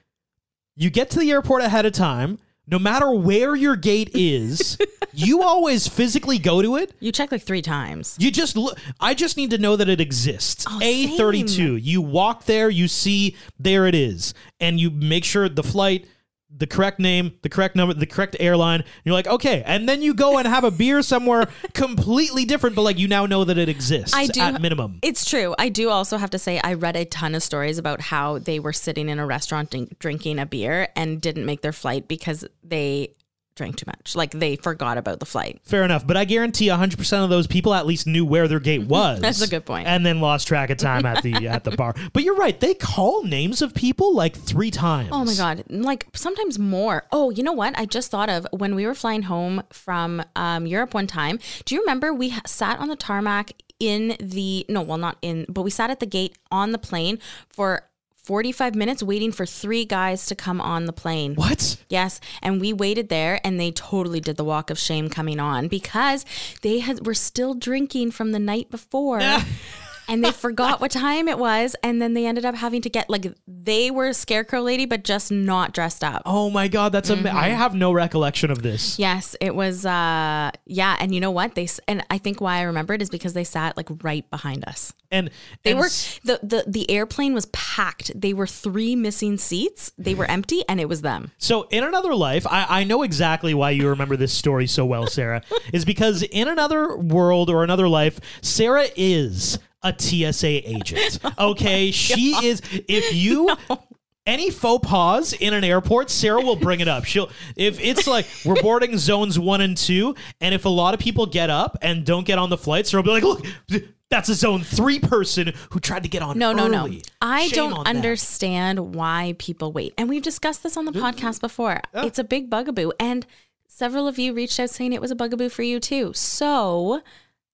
[0.76, 2.38] You get to the airport ahead of time.
[2.70, 4.76] No matter where your gate is,
[5.14, 6.92] you always physically go to it.
[7.00, 8.14] You check like three times.
[8.18, 8.78] You just look.
[9.00, 10.66] I just need to know that it exists.
[10.68, 11.76] Oh, A thirty two.
[11.76, 12.68] You walk there.
[12.68, 16.06] You see there it is, and you make sure the flight,
[16.50, 18.84] the correct name, the correct number, the correct airline.
[19.04, 22.82] You're like, okay, and then you go and have a beer somewhere completely different, but
[22.82, 24.14] like you now know that it exists.
[24.14, 24.98] I do at minimum.
[25.02, 25.54] It's true.
[25.58, 28.58] I do also have to say I read a ton of stories about how they
[28.58, 33.14] were sitting in a restaurant drinking a beer and didn't make their flight because they
[33.58, 34.16] drank too much.
[34.16, 35.60] Like they forgot about the flight.
[35.64, 38.82] Fair enough, but I guarantee 100% of those people at least knew where their gate
[38.86, 39.20] was.
[39.20, 39.86] That's a good point.
[39.86, 41.94] And then lost track of time at the at the bar.
[42.12, 45.10] But you're right, they call names of people like 3 times.
[45.12, 47.04] Oh my god, like sometimes more.
[47.12, 47.78] Oh, you know what?
[47.78, 51.38] I just thought of when we were flying home from um, Europe one time.
[51.64, 55.62] Do you remember we sat on the tarmac in the no, well not in, but
[55.62, 57.18] we sat at the gate on the plane
[57.48, 57.82] for
[58.28, 61.34] 45 minutes waiting for three guys to come on the plane.
[61.34, 61.78] What?
[61.88, 65.66] Yes, and we waited there, and they totally did the walk of shame coming on
[65.66, 66.26] because
[66.60, 69.22] they had were still drinking from the night before.
[70.08, 73.08] and they forgot what time it was, and then they ended up having to get
[73.10, 76.22] like they were Scarecrow Lady, but just not dressed up.
[76.26, 77.26] Oh my god, that's Mm-hmm.
[77.26, 78.98] ama- I have no recollection of this.
[78.98, 79.84] Yes, it was.
[79.86, 81.54] uh Yeah, and you know what?
[81.54, 84.64] They and I think why I remember it is because they sat like right behind
[84.66, 84.92] us.
[85.10, 85.30] And
[85.62, 85.88] They and were
[86.24, 88.10] the the the airplane was packed.
[88.18, 89.90] They were three missing seats.
[89.96, 91.30] They were empty, and it was them.
[91.38, 95.06] So in another life, I, I know exactly why you remember this story so well,
[95.06, 95.42] Sarah.
[95.72, 101.18] is because in another world or another life, Sarah is a TSA agent.
[101.38, 102.62] Oh okay, she is.
[102.72, 103.56] If you.
[104.26, 107.06] Any faux pas in an airport, Sarah will bring it up.
[107.06, 111.00] She'll if it's like we're boarding zones one and two, and if a lot of
[111.00, 114.28] people get up and don't get on the flight, Sarah will be like, "Look, that's
[114.28, 116.90] a zone three person who tried to get on." No, no, no.
[117.22, 119.94] I Shame don't understand why people wait.
[119.96, 121.06] And we've discussed this on the mm-hmm.
[121.06, 121.80] podcast before.
[121.94, 122.92] It's a big bugaboo.
[123.00, 123.26] And
[123.66, 126.12] several of you reached out saying it was a bugaboo for you too.
[126.12, 127.00] So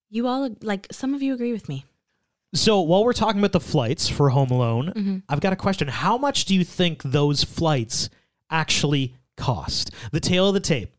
[0.09, 1.85] you all, like, some of you agree with me.
[2.55, 5.17] So while we're talking about the flights for Home Alone, Mm-hmm.
[5.29, 5.87] I've got a question.
[5.87, 8.09] How much do you think those flights
[8.49, 9.91] actually cost?
[10.11, 10.95] The tail of the tape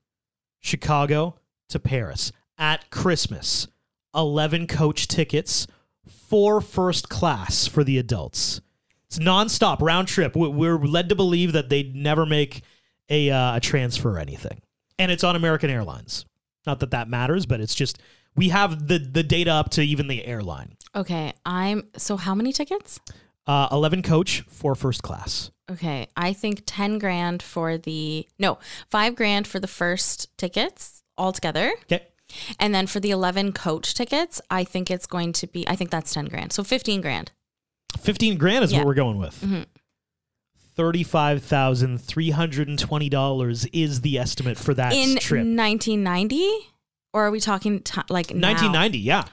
[0.60, 1.36] Chicago
[1.68, 3.68] to Paris at Christmas,
[4.14, 5.66] 11 coach tickets,
[6.06, 8.60] four first class for the adults.
[9.08, 10.34] It's nonstop, round trip.
[10.36, 12.62] We- We're led to believe that they'd never make
[13.08, 14.60] a, uh, a transfer or anything.
[14.98, 16.24] And it's on American Airlines.
[16.66, 17.98] Not that that matters, but it's just
[18.34, 20.75] we have the, the data up to even the airline.
[20.96, 21.32] Okay.
[21.44, 22.98] I'm, so how many tickets?
[23.46, 25.50] Uh, 11 coach, for first class.
[25.70, 26.09] Okay.
[26.16, 28.59] I think 10 grand for the, no,
[28.90, 31.72] five grand for the first tickets altogether.
[31.85, 32.06] Okay.
[32.59, 35.90] And then for the 11 coach tickets, I think it's going to be, I think
[35.90, 36.52] that's 10 grand.
[36.52, 37.30] So 15 grand.
[38.00, 38.78] 15 grand is Yeah.
[38.78, 39.40] what we're going with.
[40.76, 45.46] $35,320 is the estimate for that in trip.
[45.46, 46.50] 1990
[47.12, 48.48] or are we talking ti like now?
[48.48, 49.24] 1990, yeah.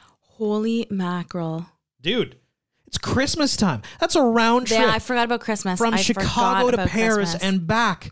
[0.43, 1.67] Holy mackerel
[2.01, 2.36] Dude,
[2.86, 3.82] it's Christmas time.
[4.01, 7.43] That's a round trip yeah i forgot about christmas from I Chicago to Paris Christmas.
[7.43, 8.12] and back.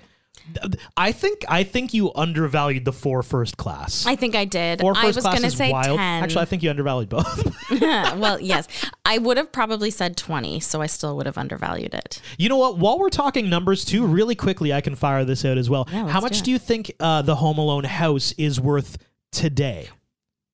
[0.98, 4.06] I think I think you undervalued the four first class.
[4.08, 5.98] i think i did Four i was class gonna is say wild.
[5.98, 7.56] 10 Actually, I think you undervalued both.
[7.82, 8.68] well yes
[9.06, 12.58] i would have probably said 20 so i still would have undervalued it You know
[12.58, 12.78] what?
[12.78, 15.88] While we're talking numbers too, really quickly, I can fire this out as well.
[15.92, 16.46] Yeah, How much it.
[16.46, 18.98] do you think uh, the Home Alone house is worth
[19.32, 19.90] today?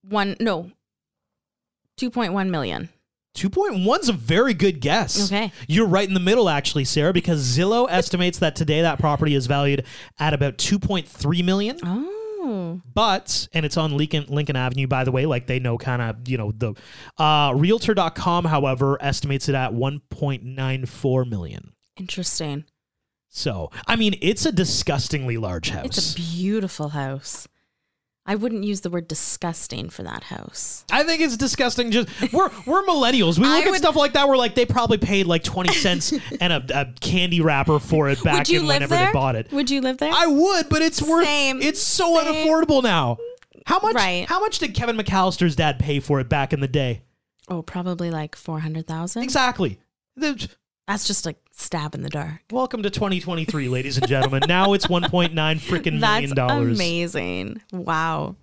[0.03, 0.71] one no
[1.99, 2.89] 2.1 million
[3.37, 5.31] 2.1's a very good guess.
[5.31, 5.51] Okay.
[5.67, 9.45] You're right in the middle, actually, Sarah, because Zillow estimates that today that property is
[9.45, 9.85] valued
[10.19, 11.77] at about 2.3 million.
[11.83, 16.01] oh But, and it's on Lincoln, Lincoln Avenue, by the way, like they know kind
[16.01, 16.73] of, you know, the
[17.19, 21.73] uh, realtor.com, however, estimates it at 1.94 million.
[21.95, 22.65] interesting
[23.29, 25.85] So, I mean, it's a disgustingly large house.
[25.85, 27.47] it's a beautiful house
[28.27, 31.91] i wouldn't use the word disgusting for that house I think it's disgusting.
[31.91, 33.37] Just we're we're millennials.
[33.39, 34.27] We look at stuff like that.
[34.27, 38.23] We're like they probably paid like twenty cents and a, a candy wrapper for it
[38.23, 39.51] back would you in live whenever there they bought it.
[39.51, 41.25] would you live there I would, but it's worth.
[41.25, 41.61] Same.
[41.61, 42.47] It's so Same.
[42.47, 43.17] unaffordable now.
[43.65, 43.95] How much?
[43.95, 44.25] Right.
[44.27, 47.01] How much did Kevin McCallister's dad pay for it back in the day?
[47.49, 49.79] oh probably like 400000 Exactly.
[50.15, 50.49] The-
[50.87, 52.41] That's just a stab in the dark.
[52.51, 54.43] welcome to 2023, ladies and gentlemen.
[54.47, 56.77] now it's 1.9 freaking million dollars.
[56.77, 57.61] amazing.
[57.71, 58.35] Wow.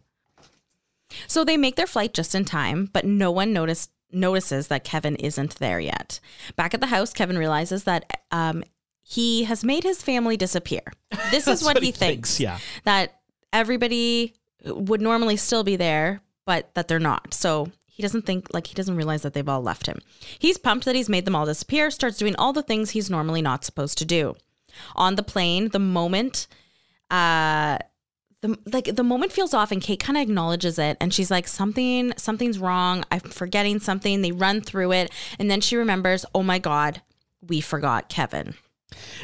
[1.28, 5.14] So they make their flight just in time, but no one noticed notices that Kevin
[5.16, 6.18] isn't there yet.
[6.56, 8.64] Back at the house, Kevin realizes that um,
[9.02, 10.82] he has made his family disappear.
[11.30, 12.40] This is what, he thinks.
[12.40, 12.58] Yeah.
[12.84, 13.20] That
[13.52, 17.32] everybody would normally still be there, but that they're not.
[17.32, 19.98] So he doesn't think like he doesn't realize that they've all left him.
[20.38, 23.40] He's pumped that he's made them all disappear, starts doing all the things he's normally
[23.40, 24.34] not supposed to do.
[24.96, 26.46] On the plane, the moment
[27.10, 27.78] uh
[28.40, 31.46] the like the moment feels off and Kate kind of acknowledges it and she's like
[31.48, 33.04] something something's wrong.
[33.10, 34.20] I'm forgetting something.
[34.22, 37.00] They run through it and then she remembers, "Oh my god,
[37.40, 38.54] we forgot Kevin."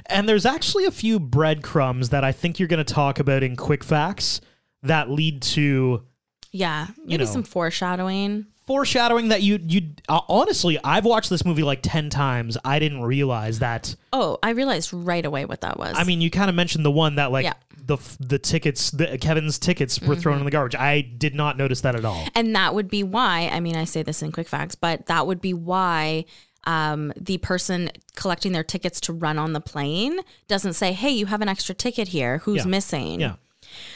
[0.07, 3.57] And there's actually a few breadcrumbs that I think you're going to talk about in
[3.57, 4.41] quick facts
[4.83, 6.03] that lead to
[6.51, 7.31] Yeah, maybe know.
[7.31, 8.47] some foreshadowing.
[8.71, 12.57] Foreshadowing that you you uh, honestly I've watched this movie like 10 times.
[12.65, 13.97] I didn't realize that.
[14.13, 15.95] Oh, I realized right away what that was.
[15.97, 17.55] I mean, you kind of mentioned the one that like Yeah.
[17.75, 17.87] Mm-hmm.
[17.87, 20.77] the the tickets, the Kevin's tickets were thrown in the garbage.
[20.77, 22.25] I did not notice that at all.
[22.37, 25.27] And that would be why, I mean, I say this in quick facts, but that
[25.27, 26.27] would be why
[26.65, 31.27] um, the person collecting their tickets to run on the plane doesn't say, hey, you
[31.27, 32.39] have an extra ticket here.
[32.39, 32.71] Who's Yeah.
[32.71, 33.21] missing?
[33.21, 33.35] Yeah.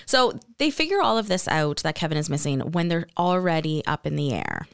[0.07, 4.07] So they figure all of this out that Kevin is missing when they're already up
[4.07, 4.67] in the air.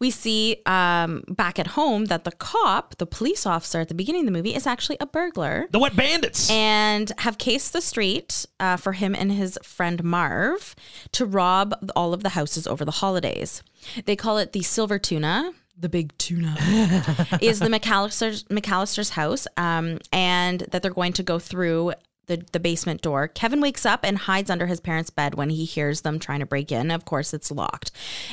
[0.00, 4.20] We see um, back at home that the cop, the police officer at the beginning
[4.20, 6.48] of the movie, is actually a burglar The Wet Bandits.
[6.48, 10.76] and have cased the street uh, for him and his friend Marv
[11.12, 13.64] to rob all of the houses over the holidays.
[14.04, 15.50] They call it the Silver Tuna.
[15.76, 16.54] the big tuna,
[17.40, 21.92] is the McCallister's McCallister's house, um, and that they're going to go through
[22.28, 23.26] the, the basement door.
[23.28, 26.46] Kevin wakes up and hides under his parents' bed when he hears them trying to
[26.46, 26.90] break in.
[26.90, 27.90] Of course, it's locked.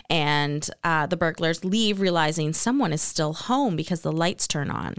[0.10, 4.96] And uh, the burglars leave, realizing someone is still home because the lights turn on.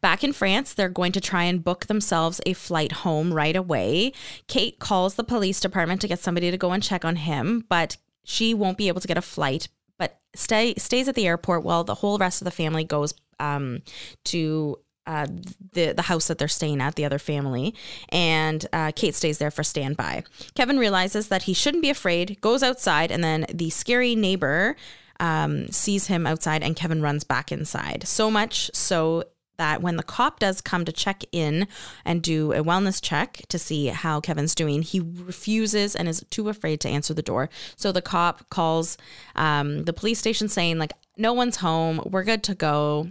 [0.00, 4.12] Back in France, they're going to try and book themselves a flight home right away.
[4.46, 7.96] Kate calls the police department to get somebody to go and check on him, but
[8.24, 11.84] she won't be able to get a flight, but stay stays at the airport while
[11.84, 13.82] the whole rest of the family goes um,
[14.24, 15.26] to uh,
[15.72, 17.74] the the house that they're staying at, the other family,
[18.10, 20.24] and uh, Kate stays there for standby.
[20.54, 24.76] Kevin realizes that he shouldn't be afraid, goes outside, and then the scary neighbor
[25.20, 28.06] um, sees him outside, and Kevin runs back inside.
[28.06, 29.24] So much so
[29.58, 31.66] that when the cop does come to check in
[32.04, 36.50] and do a wellness check to see how Kevin's doing, he refuses and is too
[36.50, 37.48] afraid to answer the door.
[37.74, 38.98] So the cop calls
[39.34, 42.02] um, the police station saying, like, no one's home.
[42.04, 43.08] We're good to go.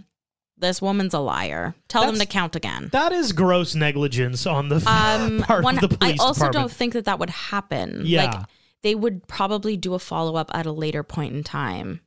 [0.58, 1.74] This woman's a liar.
[1.88, 2.88] Tell them to count again.
[2.92, 6.52] That is gross negligence on the Um, part one, of the police I also department.
[6.54, 8.02] don't think that that would happen.
[8.04, 8.24] Yeah.
[8.24, 8.46] Like,
[8.82, 12.00] they would probably do a follow up at a later point in time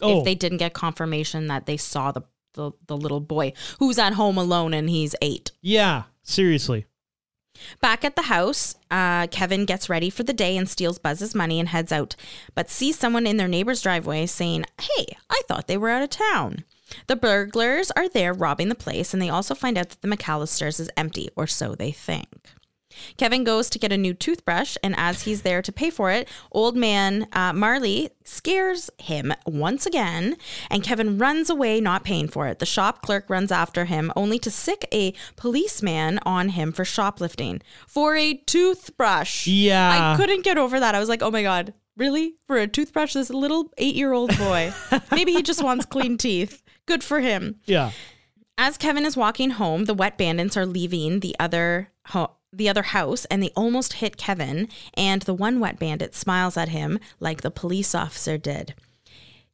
[0.00, 2.22] oh, if they didn't get confirmation that they saw the,
[2.54, 5.52] the the little boy who's at home alone and he's eight.
[5.60, 6.86] yeah, seriously.
[7.80, 11.60] Back at the house, uh, Kevin gets ready for the day and steals Buzz's money
[11.60, 12.16] and heads out,
[12.54, 16.10] but sees someone in their neighbor's driveway saying, Hey, I thought they were out of
[16.10, 16.64] town.
[17.06, 20.80] The burglars are there robbing the place, and they also find out that the McCallisters
[20.80, 22.28] is empty, or so they think.
[23.16, 26.28] Kevin goes to get a new toothbrush, and as he's there to pay for it,
[26.50, 30.36] old man uh, Marley scares him once again,
[30.70, 32.58] and Kevin runs away, not paying for it.
[32.58, 37.62] The shop clerk runs after him, only to sick a policeman on him for shoplifting
[37.86, 39.46] for a toothbrush.
[39.46, 40.12] Yeah.
[40.12, 40.94] I couldn't get over that.
[40.94, 42.34] I was like, oh my God, really?
[42.46, 44.72] For a toothbrush, this little eight year old boy.
[45.12, 46.61] Maybe he just wants clean teeth.
[46.86, 47.60] Good for him.
[47.64, 47.92] Yeah.
[48.58, 52.82] As Kevin is walking home, the wet bandits are leaving the other ho- the other
[52.82, 57.40] house and they almost hit Kevin and the one wet bandit smiles at him like
[57.40, 58.74] the police officer did.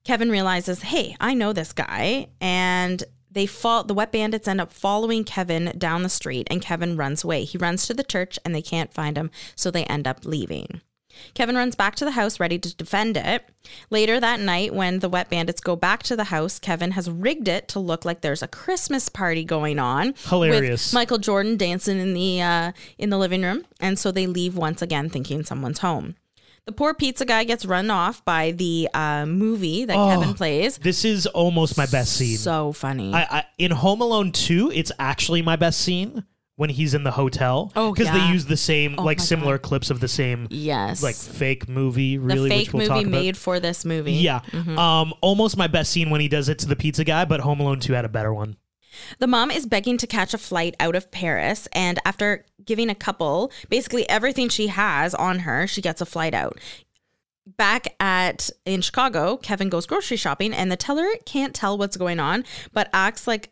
[0.05, 4.73] Kevin realizes, "Hey, I know this guy." And they fall the wet bandits end up
[4.73, 7.45] following Kevin down the street and Kevin runs away.
[7.45, 10.81] He runs to the church and they can't find him, so they end up leaving.
[11.35, 13.45] Kevin runs back to the house ready to defend it.
[13.91, 17.49] Later that night, when the wet bandits go back to the house, Kevin has rigged
[17.49, 20.15] it to look like there's a Christmas party going on.
[20.27, 20.89] Hilarious.
[20.89, 24.57] With Michael Jordan dancing in the uh, in the living room, and so they leave
[24.57, 26.17] once again, thinking someone's home.
[26.67, 30.77] The poor pizza guy gets run off by the uh, movie that Oh, Kevin plays.
[30.77, 32.37] This is almost my best scene.
[32.37, 33.15] So funny.
[33.15, 36.25] I, I in Home Alone 2, it's actually my best scene
[36.59, 37.73] when he's in the hotel.
[37.77, 38.27] Oh, because yeah.
[38.27, 42.19] they use the same Oh like similar clips of the same yes, like fake movie.
[42.19, 44.15] really the fake we'll movie made for this movie.
[44.15, 44.77] Yeah, Mhm.
[44.77, 47.61] um, almost my best scene when he does it to the pizza guy, but Home
[47.61, 48.57] Alone 2 had a better one.
[49.21, 52.95] The mom is begging to catch a flight out of Paris, and after giving a
[52.97, 56.59] couple basically everything she has on her, she gets a flight out.
[57.57, 62.19] Back at in Chicago, Kevin goes grocery shopping, and the teller can't tell what's going
[62.19, 63.51] on, but acts like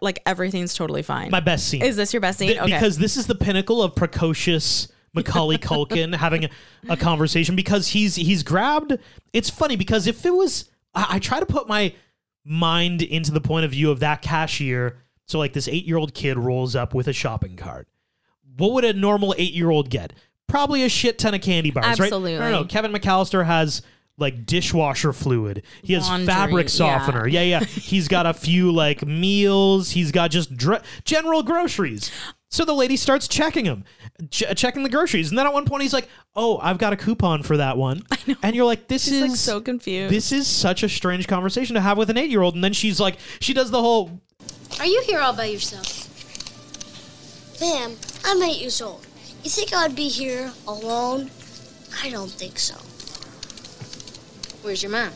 [0.00, 1.30] like everything's totally fine.
[1.30, 1.82] My best scene.
[1.82, 2.48] Is this your best scene?
[2.48, 2.72] Th- okay.
[2.72, 6.50] Because this is the pinnacle of precocious Macaulay Culkin having a,
[6.88, 8.98] a conversation because he's he's grabbed.
[9.32, 11.94] It's funny because if it was, I, I try to put my
[12.44, 14.98] mind into the point of view of that cashier.
[15.26, 17.88] So like this eight year old kid rolls up with a shopping cart.
[18.56, 20.12] What would a normal eight year old get?
[20.46, 22.00] Probably a shit ton of candy bars, right?
[22.00, 22.38] Absolutely.
[22.38, 22.64] No, no, no.
[22.64, 23.82] Kevin McCallister has
[24.18, 25.62] like dishwasher fluid.
[25.82, 26.70] He has Laundry, fabric yeah.
[26.70, 27.26] softener.
[27.28, 27.64] Yeah, yeah.
[27.64, 29.90] He's got a few like meals.
[29.92, 32.10] He's got just dr- general groceries.
[32.50, 33.84] So the lady starts checking him,
[34.30, 36.96] ch- checking the groceries, and then at one point he's like, "Oh, I've got a
[36.96, 38.02] coupon for that one."
[38.42, 40.12] And you're like, "This She's is like so confused.
[40.14, 42.72] this is such a strange conversation to have with an eight year old." And then
[42.72, 44.20] she's like, she does the whole
[44.80, 46.06] Are you here all by yourself?
[47.60, 49.06] Ma'am, I'm eight years old.
[49.44, 51.30] You think I'd be here alone?
[52.02, 52.76] I don't think so.
[54.68, 55.10] Where's your mom?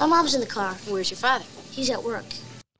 [0.00, 0.74] My mom's in the car.
[0.88, 1.44] Where's your father?
[1.70, 2.24] He's at work.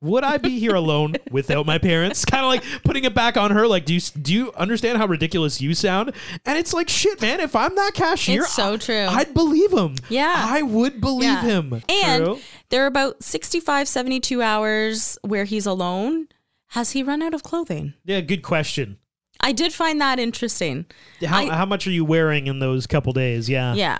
[0.01, 2.25] Would I be here alone without my parents?
[2.25, 3.65] Kind of like putting it back on her.
[3.65, 6.11] Like, do you do you understand how ridiculous you sound?
[6.45, 7.39] And it's like, shit, man.
[7.39, 9.05] If I'm that cashier, It's so true.
[9.09, 9.95] I'd believe him.
[10.09, 10.33] Yeah.
[10.35, 11.43] I would believe Yeah.
[11.43, 11.81] him.
[11.87, 12.39] And True.
[12.67, 16.27] there are about 65, 72 hours where he's alone.
[16.71, 17.93] Has he run out of clothing?
[18.03, 18.97] yeah, good question.
[19.39, 20.87] I did find that interesting.
[21.25, 23.47] How I- how much are you wearing in those couple days?
[23.49, 23.75] Yeah.
[23.75, 23.97] Yeah.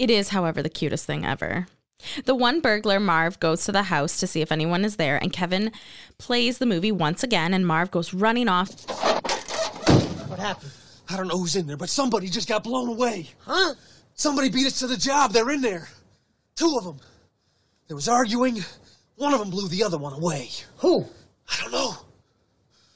[0.00, 1.66] It is, however, the cutest thing ever.
[2.24, 5.30] The one burglar, Marv, goes to the house to see if anyone is there, and
[5.30, 5.72] Kevin
[6.16, 8.70] plays the movie once again, and Marv goes running off.
[10.26, 10.72] What happened?
[11.10, 13.28] I don't know who's in there, but somebody just got blown away.
[13.40, 13.74] Huh?
[14.14, 15.34] Somebody beat us to the job.
[15.34, 15.86] They're in there.
[16.56, 16.98] Two of them.
[17.86, 18.64] There was arguing.
[19.16, 20.48] One of them blew the other one away.
[20.78, 21.04] Who?
[21.46, 21.92] I don't know.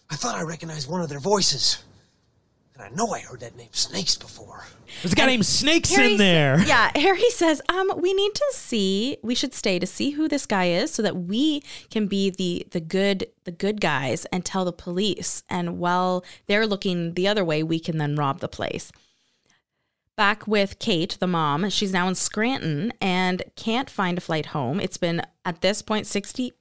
[0.08, 1.84] I thought I recognized one of their voices.
[2.84, 4.64] And I know I heard that name Snakes before.
[5.02, 6.58] There's a guy named Snakes Harry in there.
[6.60, 10.28] sa- yeah, Harry says, um, we need to see, we should stay to see who
[10.28, 14.44] this guy is so that we can be the the good the good guys and
[14.44, 15.42] tell the police.
[15.48, 18.92] And while they're looking the other way, we can then rob the place.
[20.16, 24.78] Back with Kate, the mom, she's now in Scranton and can't find a flight home.
[24.78, 26.52] It's been at this point 60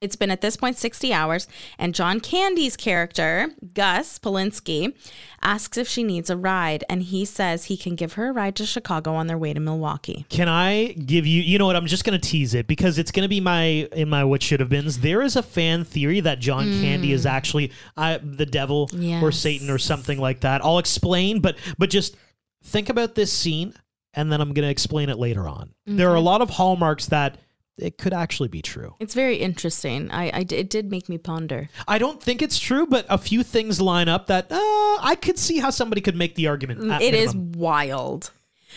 [0.00, 4.94] it's been at this point 60 hours, and John Candy's character, Gus Polinski,
[5.42, 8.56] asks if she needs a ride, and he says he can give her a ride
[8.56, 10.26] to Chicago on their way to Milwaukee.
[10.28, 11.40] Can I give you?
[11.40, 11.76] You know what?
[11.76, 14.42] I'm just going to tease it because it's going to be my in my what
[14.42, 14.98] should have beens.
[14.98, 18.90] There is a fan theory that John Candy is actually uh, the devil
[19.22, 20.64] or Satan or something like that.
[20.64, 22.16] I'll explain, but but just
[22.62, 23.74] think about this scene,
[24.12, 25.74] and then I'm going to explain it later on.
[25.86, 27.38] There are a lot of hallmarks that
[27.78, 28.94] it could actually be true.
[29.00, 30.10] It's very interesting.
[30.10, 31.68] I, I it did make me ponder.
[31.88, 34.56] I don't think it's true, but a few things line up that uh,
[35.02, 36.90] I could see how somebody could make the argument.
[36.90, 37.52] at It is minimum.
[37.58, 38.30] wild.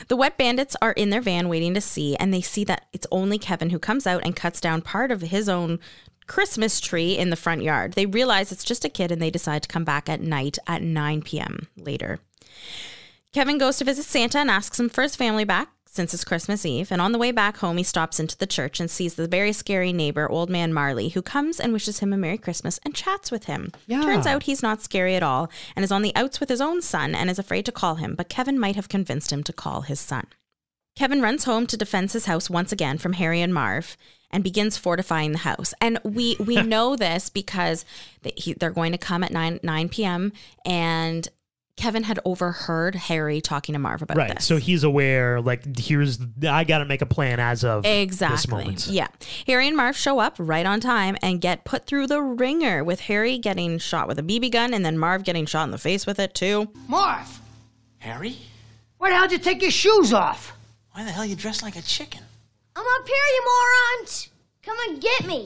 [0.08, 3.08] The wet bandits are in their van waiting to see, and they see that it's
[3.12, 5.80] only Kevin who comes out and cuts down part of his own
[6.28, 7.94] Christmas tree in the front yard.
[7.94, 10.82] They realize it's just a kid and they decide to come back at night at
[10.84, 11.68] 9 p.m.
[11.78, 12.20] later.
[13.34, 16.64] Kevin goes to visit Santa and asks him for his family back since it's Christmas
[16.64, 16.92] Eve.
[16.92, 19.52] And on the way back home, he stops into the church and sees the very
[19.52, 23.32] scary neighbor, Old Man Marley, who comes and wishes him a Merry Christmas and chats
[23.32, 23.72] with him.
[23.88, 24.04] Yeah.
[24.04, 26.84] Turns out he's not scary at all and is on the outs with his own
[26.84, 29.82] son and is afraid to call him, but Kevin might have convinced him to call
[29.82, 30.28] his son.
[30.96, 33.98] Kevin runs home to defend his house once again from Harry and Marv
[34.30, 35.74] and begins fortifying the house.
[35.82, 37.86] And we we know this because
[38.22, 40.32] they, he, they're going to come at 9 9 p.m.
[40.64, 41.28] and
[41.78, 44.22] Kevin had overheard Harry talking to Marv about this.
[44.22, 44.36] right.
[44.36, 44.46] this.
[44.46, 45.40] So he's aware.
[45.40, 48.52] Like, here's I got to make a plan as of this Exactly.
[48.66, 48.88] moment.
[48.88, 49.08] Yeah.
[49.46, 53.02] Harry and Marv show up right on time and get put through the ringer with
[53.02, 56.06] Harry getting shot with a BB gun and then Marv getting shot in the face
[56.08, 56.68] with it too.
[56.88, 57.40] Marv,
[58.00, 58.38] Harry?
[58.98, 60.54] why the hell did you take your shoes off?
[60.94, 62.22] Why the hell you dressed like a chicken?
[62.76, 63.46] I'm up here, you
[64.00, 64.30] morons!
[64.64, 65.46] Come and get me!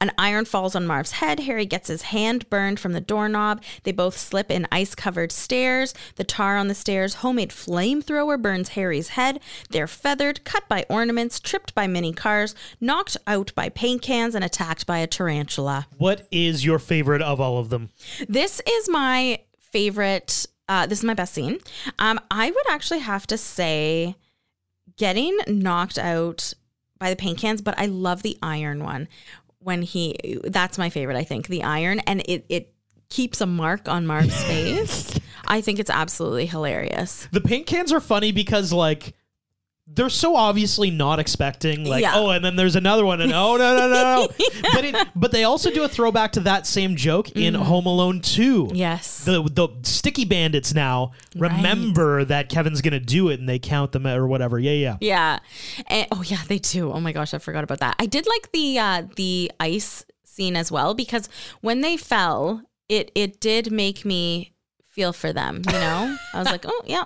[0.00, 1.40] An iron falls on Marv's head.
[1.40, 3.62] Harry gets his hand burned from the doorknob.
[3.82, 5.94] They both slip in ice covered stairs.
[6.16, 9.40] The tar on the stairs, homemade flamethrower burns Harry's head.
[9.70, 14.44] They're feathered, cut by ornaments, tripped by mini cars, knocked out by paint cans, and
[14.44, 15.86] attacked by a tarantula.
[15.98, 17.90] What is your favorite of all of them?
[18.28, 20.46] This is my favorite.
[20.68, 21.58] Uh, this is my best scene.
[21.98, 24.16] Um, I would actually have to say
[24.96, 26.54] getting knocked out
[26.98, 29.08] by the paint cans, but I love the iron one.
[29.66, 31.16] When he, that's my favorite.
[31.16, 32.72] I think the iron, and it it
[33.08, 35.18] keeps a mark on Marv's face.
[35.44, 37.26] I think it's absolutely hilarious.
[37.32, 39.14] The paint cans are funny because like
[39.88, 42.14] they're so obviously not expecting like Yeah.
[42.16, 44.28] oh and then there's another one and oh no no no no
[44.74, 48.20] but it but they also do a throwback to that same joke in Home Alone
[48.20, 48.74] 2 Mm-hmm.
[48.74, 49.24] Yes.
[49.24, 54.06] the the sticky bandits now remember that Kevin's gonna do it and they count them
[54.06, 55.38] or whatever yeah yeah Yeah.
[55.88, 56.92] And, oh yeah, they do.
[56.92, 57.96] Oh my gosh, I forgot about that.
[57.98, 61.28] I did like the uh the ice scene as well because
[61.60, 64.52] when they fell, it it did make me
[64.84, 66.16] feel for them, you know?
[66.32, 67.04] I was like, "Oh, yeah."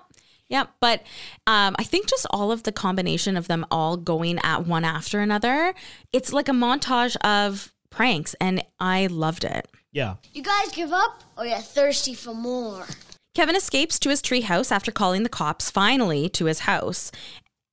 [0.50, 1.00] Yeah, but
[1.46, 5.20] um, I think just all of the combination of them all going at one after
[5.20, 5.72] another,
[6.12, 9.68] it's like a montage of pranks, and I loved it.
[9.92, 12.86] yeah You guys give up, or you're thirsty for more?
[13.32, 17.12] Kevin escapes to his treehouse after calling the cops finally to his house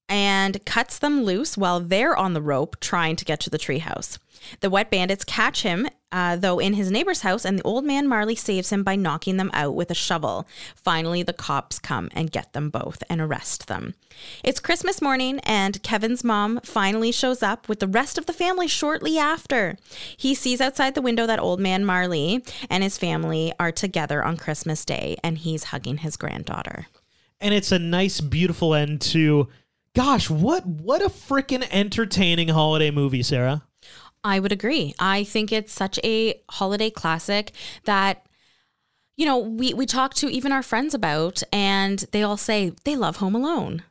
[0.09, 4.17] and cuts them loose while they're on the rope trying to get to the treehouse.
[4.61, 8.07] The wet bandits catch him, uh, though, in his neighbor's house, and the old man
[8.07, 10.47] Marley saves him by knocking them out with a shovel.
[10.75, 13.95] Finally, the cops come and get them both and arrest them.
[14.43, 18.67] It's Christmas morning, and Kevin's mom finally shows up with the rest of the family
[18.67, 19.75] shortly after.
[20.15, 24.37] He sees outside the window that old man Marley and his family are together on
[24.37, 26.87] Christmas Day, and he's hugging his granddaughter.
[27.39, 29.47] and it's a nice beautiful end to
[29.97, 33.63] gosh what what a freaking entertaining holiday movie Sarah
[34.23, 34.93] I would agree.
[34.99, 37.53] I think it's such a holiday classic
[37.85, 38.25] that
[39.15, 42.95] you know, we we talk to even our friends about and they all say they
[42.95, 43.83] love Home Alone.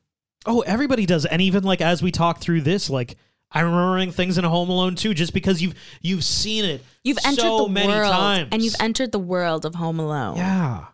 [0.45, 3.17] Oh, everybody does, and even like as we talk through this, like
[3.51, 6.85] I'm remembering things in Home Alone too, just because you've you've seen it.
[7.03, 10.37] You've entered so the many world times, and you've entered the world of Home Alone.
[10.37, 10.87] yeah.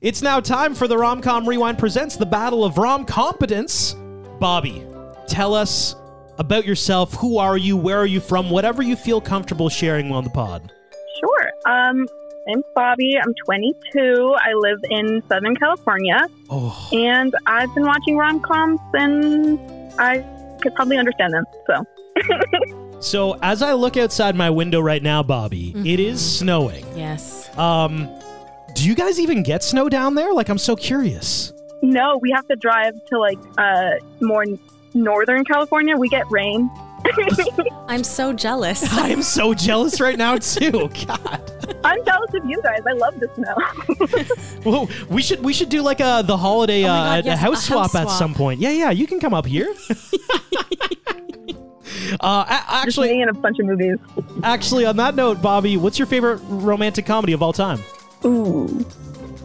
[0.00, 3.96] It's now time for the Romcom Rewind presents the Battle of Rom Competence.
[4.38, 4.84] Bobby,
[5.26, 5.96] tell us
[6.38, 7.14] about yourself.
[7.14, 7.76] Who are you?
[7.76, 8.48] Where are you from?
[8.48, 10.72] Whatever you feel comfortable sharing on the pod.
[11.18, 11.50] Sure.
[11.66, 12.06] Um,
[12.46, 13.16] name's Bobby.
[13.20, 14.36] I'm 22.
[14.38, 19.60] I live in Southern California, Oh, and I've been watching rom coms since
[19.98, 20.24] I
[20.62, 21.44] could probably understand them.
[21.66, 21.84] So,
[23.00, 26.84] So as I look outside my window right now, Bobby, it is snowing.
[26.96, 27.48] Yes.
[27.58, 28.08] Um,
[28.78, 30.32] do you guys even get snow down there?
[30.32, 31.52] Like, I'm so curious.
[31.82, 34.44] No, we have to drive to like uh more
[34.94, 35.96] northern California.
[35.96, 36.70] We get rain.
[37.88, 38.84] I'm so jealous.
[38.92, 40.70] I am so jealous right now too.
[41.06, 41.80] God.
[41.84, 42.80] I'm jealous of you guys.
[42.86, 44.62] I love the snow.
[44.62, 47.38] Whoa, we should we should do like a the holiday Oh my uh, God, yes,
[47.38, 48.60] a house a swap house at some point.
[48.60, 49.74] Yeah, yeah, you can come up here.
[52.20, 53.98] uh, a- Just actually, me and a bunch of movies.
[54.44, 57.80] actually, on that note, Bobby, what's your favorite romantic comedy of all time?
[58.24, 58.84] Ooh.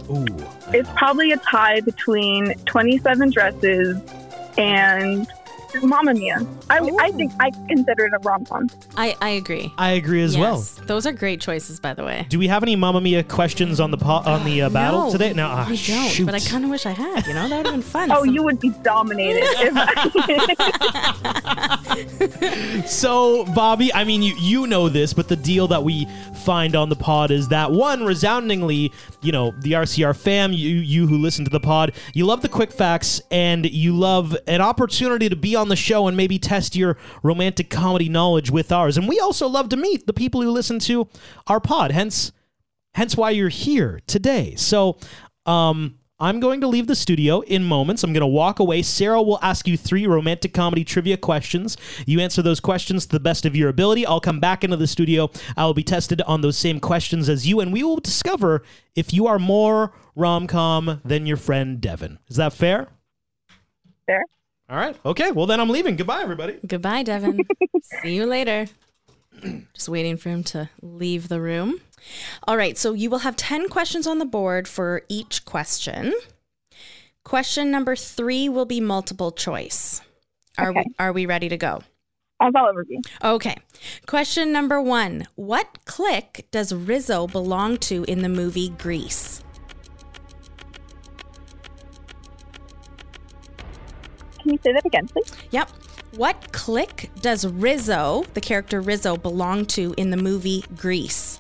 [0.09, 0.25] Ooh,
[0.73, 3.97] It's probably a tie between 27 Dresses
[4.57, 5.27] and
[5.81, 6.45] Mamma Mia.
[6.69, 8.69] I, I think I consider it a rom com.
[8.95, 9.73] I, I agree.
[9.77, 10.63] I agree as well.
[10.85, 12.25] Those are great choices, by the way.
[12.29, 15.11] Do we have any Mamma Mia questions on the po- on the uh, battle no,
[15.11, 15.33] today?
[15.33, 16.09] No, ah, we don't.
[16.09, 16.25] shoot.
[16.25, 17.25] But I kind of wish I had.
[17.27, 18.11] You know, that would have been fun.
[18.11, 19.43] Oh, Some- you would be dominated.
[19.45, 19.73] if
[22.89, 26.07] So, Bobby, I mean, you you know this, but the deal that we
[26.43, 31.07] find on the pod is that one resoundingly, you know, the RCR fam, you you
[31.07, 35.29] who listen to the pod, you love the quick facts and you love an opportunity
[35.29, 38.97] to be on the show and maybe test your romantic comedy knowledge with ours.
[38.97, 41.07] And we also love to meet the people who listen to
[41.47, 41.91] our pod.
[41.91, 42.31] Hence,
[42.95, 44.55] hence why you're here today.
[44.55, 44.97] So,
[45.45, 48.01] um, I'm going to leave the studio in moments.
[48.01, 48.81] I'm going to walk away.
[48.81, 51.75] Sarah will ask you three romantic comedy trivia questions.
[52.05, 54.05] You answer those questions to the best of your ability.
[54.05, 55.31] I'll come back into the studio.
[55.57, 58.63] I will be tested on those same questions as you, and we will discover
[58.95, 62.19] if you are more rom com than your friend Devin.
[62.29, 62.87] Is that fair?
[64.05, 64.23] Fair.
[64.73, 64.97] All right.
[65.05, 65.31] Okay.
[65.31, 65.95] Well, then I'm leaving.
[65.95, 66.57] Goodbye, everybody.
[66.65, 67.41] Goodbye, Devin.
[68.01, 68.65] See you later.
[69.75, 71.79] Just waiting for him to leave the room.
[72.47, 76.11] All right, so you will have 10 questions on the board for each question.
[77.23, 80.01] Question number three will be multiple choice.
[80.57, 80.83] Are, Okay.
[80.87, 81.83] we, are we ready to go?
[82.39, 82.99] I'll follow review.
[83.23, 83.55] Okay.
[84.07, 89.43] Question number one What clique does Rizzo belong to in the movie Grease?
[94.43, 95.31] Can you say that again, please?
[95.51, 95.69] Yep.
[96.17, 101.39] What clique does Rizzo, the character Rizzo, belong to in the movie Grease?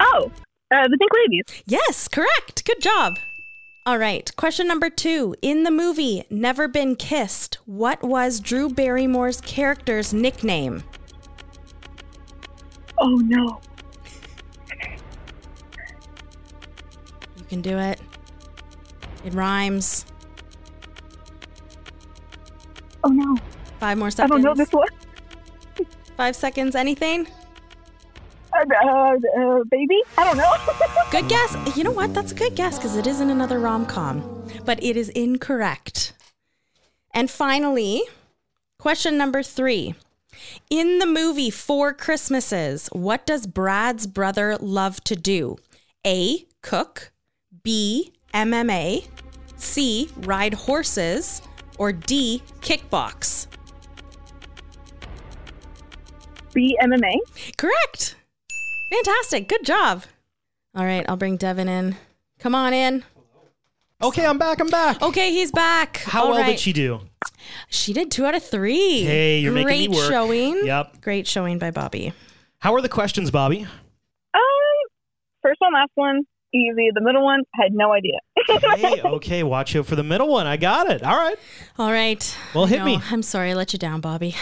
[0.00, 0.32] Oh,
[0.74, 1.62] uh, the Pink Ladies.
[1.66, 2.64] Yes, correct.
[2.64, 3.18] Good job.
[3.84, 4.34] All right.
[4.36, 5.36] Question number two.
[5.42, 10.82] In the movie Never Been Kissed, what was Drew Barrymore's character's nickname?
[12.98, 13.60] Oh no.
[17.36, 18.00] You can do it.
[19.24, 20.06] It rhymes.
[23.04, 23.36] Oh no.
[23.80, 24.32] Five more seconds.
[24.32, 24.88] I don't know this one.
[26.16, 26.74] Five seconds.
[26.76, 27.26] Anything?
[28.52, 30.00] Uh, uh, uh, baby?
[30.18, 30.52] I don't know.
[31.10, 31.76] Good guess.
[31.76, 32.14] You know what?
[32.14, 36.12] That's a good guess because it isn't another rom com, but it is incorrect.
[37.14, 38.02] And finally,
[38.78, 39.94] question number three.
[40.70, 45.56] In the movie Four Christmases, what does Brad's brother love to do?
[46.06, 46.46] A.
[46.62, 47.12] Cook.
[47.62, 48.12] B.
[48.34, 49.08] MMA.
[49.56, 50.08] C.
[50.18, 51.42] Ride horses.
[51.82, 52.44] Or D.
[52.60, 53.48] Kickbox.
[56.54, 57.16] B MMA.
[57.56, 58.14] Correct.
[58.88, 59.48] Fantastic.
[59.48, 60.04] Good job.
[60.76, 61.96] All right, I'll bring Devin in.
[62.38, 63.02] Come on in.
[64.00, 64.60] Okay, I'm back.
[64.60, 65.02] I'm back.
[65.02, 65.96] Okay, he's back.
[65.96, 66.50] How All well right.
[66.52, 67.00] did she do?
[67.68, 69.02] She did two out of three.
[69.02, 70.08] Hey, you're Great making me work.
[70.08, 70.64] showing.
[70.64, 71.00] Yep.
[71.00, 72.12] Great showing by Bobby.
[72.60, 73.66] How are the questions, Bobby?
[74.34, 74.40] Um,
[75.42, 76.20] first one, last one,
[76.52, 76.90] easy.
[76.94, 78.18] The middle one, had no idea.
[78.76, 80.46] hey, okay, watch out for the middle one.
[80.46, 81.02] I got it.
[81.02, 81.38] All right.
[81.78, 82.36] All right.
[82.54, 82.84] Well, hit know.
[82.84, 83.00] me.
[83.10, 84.34] I'm sorry I let you down, Bobby.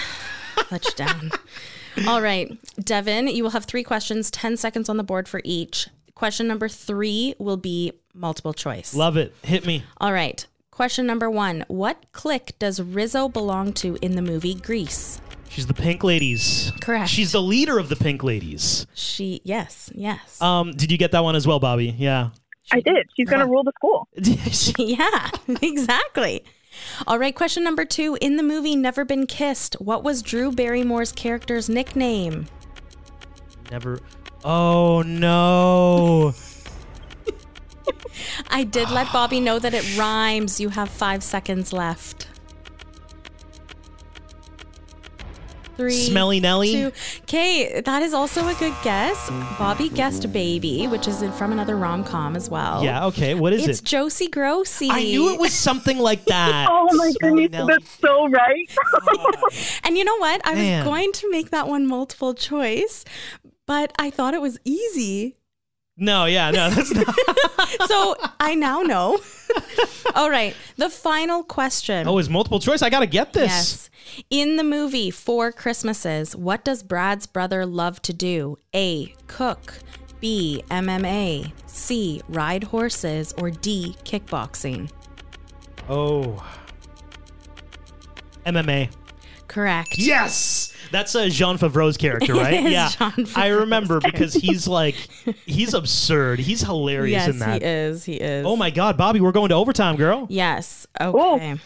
[0.71, 1.31] let you down.
[2.07, 2.57] All right.
[2.83, 5.89] Devin, you will have three questions, 10 seconds on the board for each.
[6.15, 8.95] Question number three will be multiple choice.
[8.95, 9.35] Love it.
[9.43, 9.85] Hit me.
[9.99, 10.47] All right.
[10.71, 15.21] Question number one What clique does Rizzo belong to in the movie Grease?
[15.51, 16.72] She's the Pink Ladies.
[16.80, 17.11] Correct.
[17.11, 18.86] She's the leader of the Pink Ladies.
[18.94, 20.40] She, yes, yes.
[20.40, 21.92] Um, did you get that one as well, Bobby?
[21.98, 22.30] Yeah.
[22.72, 23.09] I did.
[23.16, 24.07] She's going to rule the school.
[24.78, 25.28] yeah,
[25.61, 26.44] exactly.
[27.05, 28.16] All right, question number two.
[28.20, 32.46] In the movie Never Been Kissed, what was Drew Barrymore's character's nickname?
[33.72, 33.98] Never.
[34.44, 36.32] Oh no.
[38.51, 40.61] I did let Bobby know that it rhymes.
[40.61, 42.28] You have five seconds left.
[45.81, 45.93] Three.
[45.93, 46.72] Smelly Nelly?
[46.72, 46.93] Two.
[47.22, 49.31] Okay, that is also a good guess.
[49.59, 52.85] Bobby guessed Baby, which is in- from another rom com as well.
[52.85, 53.07] Yeah.
[53.07, 53.35] Okay.
[53.35, 53.70] What is it's it?
[53.70, 54.89] It's Josie Grossie.
[54.91, 56.66] I knew it was something like that.
[56.70, 57.72] Oh my Smelly goodness, Nelly.
[57.72, 58.70] that's so right.
[59.85, 60.41] And you know what?
[60.45, 60.78] I Man.
[60.81, 63.05] was going to make that one multiple choice,
[63.66, 65.37] but I thought it was easy.
[66.01, 66.24] No.
[66.24, 66.51] Yeah.
[66.51, 66.70] No.
[66.70, 67.16] That's not.
[67.86, 69.20] So I now know
[70.14, 70.55] All right.
[70.76, 72.07] The final question.
[72.07, 72.82] Oh, is multiple choice?
[72.82, 73.46] I got to get this.
[73.48, 73.90] Yes.
[74.28, 78.59] In the movie Four Christmases, what does Brad's brother love to do?
[78.74, 79.14] A.
[79.26, 79.78] Cook.
[80.20, 80.62] B.
[80.70, 81.53] MMA.
[81.66, 82.22] C.
[82.28, 83.32] Ride horses.
[83.38, 83.96] Or D.
[84.05, 84.90] Kickboxing.
[85.88, 86.44] Oh.
[88.46, 88.90] MMA.
[89.48, 89.96] Correct.
[89.98, 90.70] Yes.
[90.91, 92.62] That's uh, Jon Favreau's character, right?
[92.70, 92.91] yeah.
[93.36, 94.95] I remember because he's like,
[95.47, 96.38] he's absurd.
[96.41, 97.62] He's hilarious Yes, in that.
[97.62, 98.05] he is.
[98.05, 98.45] He is.
[98.47, 100.26] Oh my God, Bobby, we're going to overtime, girl.
[100.28, 100.86] Yes.
[101.01, 101.57] Okay.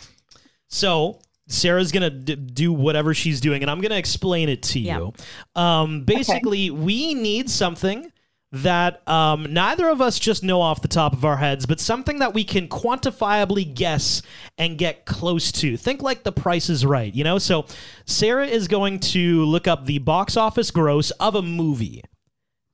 [0.68, 4.98] So Sarah's gonna d- do whatever she's doing, and I'm gonna explain it to Yeah.
[4.98, 5.12] you.
[5.54, 8.10] Um, basically, we need something
[8.54, 12.20] that um, neither of us just know off the top of our heads, but something
[12.20, 14.22] that we can quantifiably guess
[14.56, 15.76] and get close to.
[15.76, 17.38] Think like The Price is Right, you know.
[17.38, 17.66] So
[18.06, 22.02] Sarah is going to look up the box office gross of a movie,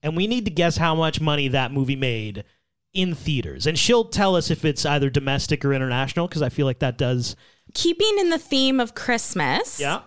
[0.03, 2.45] and we need to guess how much money that movie made
[2.93, 6.67] in theaters, and she'll tell us if it's either domestic or international, because I feel
[6.67, 7.37] like that does.
[7.73, 9.81] Keeping in the theme of Christmas.
[9.81, 10.03] Yeah.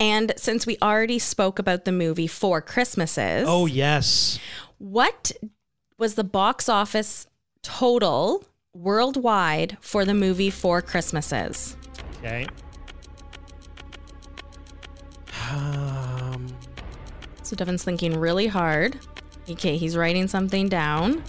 [0.00, 3.46] And since we already spoke about the movie Four Christmases.
[3.48, 4.38] Oh yes.
[4.78, 5.32] What
[5.98, 7.26] was the box office
[7.62, 11.76] total worldwide for the movie Four Christmases?
[12.18, 12.46] Okay.
[15.50, 16.46] Um,
[17.42, 18.98] So Devin's thinking really hard.
[19.48, 21.22] Okay, he's writing something down.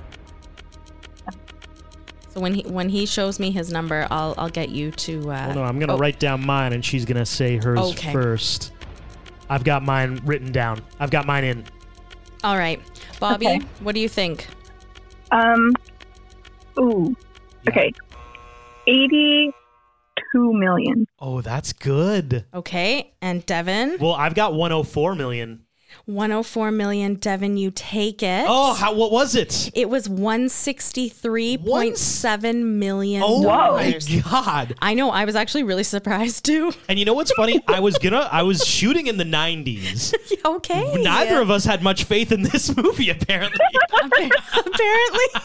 [2.29, 5.31] So when he when he shows me his number, I'll I'll get you to.
[5.31, 8.11] Uh, hold on, I'm gonna oh, write down mine, and she's gonna say hers Okay.
[8.11, 8.73] first.
[9.49, 10.81] I've got mine written down.
[10.99, 11.63] I've got mine in.
[12.43, 12.79] All right,
[13.19, 13.59] Bobby, Okay.
[13.81, 14.47] what do you think?
[15.31, 15.73] Um.
[16.79, 17.15] Ooh.
[17.67, 17.91] Okay.
[18.87, 21.05] Eighty-two million.
[21.19, 22.45] Oh, that's good.
[22.53, 25.63] Okay, and Devin, Well, I've got 104 million.
[26.05, 27.15] 104 million.
[27.15, 28.45] Devin, you take it.
[28.47, 28.93] Oh, how?
[28.93, 29.69] What was it?
[29.73, 33.23] It was 163.7 million.
[33.25, 34.75] Oh my god!
[34.81, 35.09] I know.
[35.09, 36.71] I was actually really surprised too.
[36.87, 37.61] And you know what's funny?
[37.67, 38.29] I was gonna.
[38.31, 40.13] I was shooting in the 90s.
[40.55, 41.01] okay.
[41.01, 43.59] Neither of us had much faith in this movie, apparently.
[44.03, 45.41] Apparently.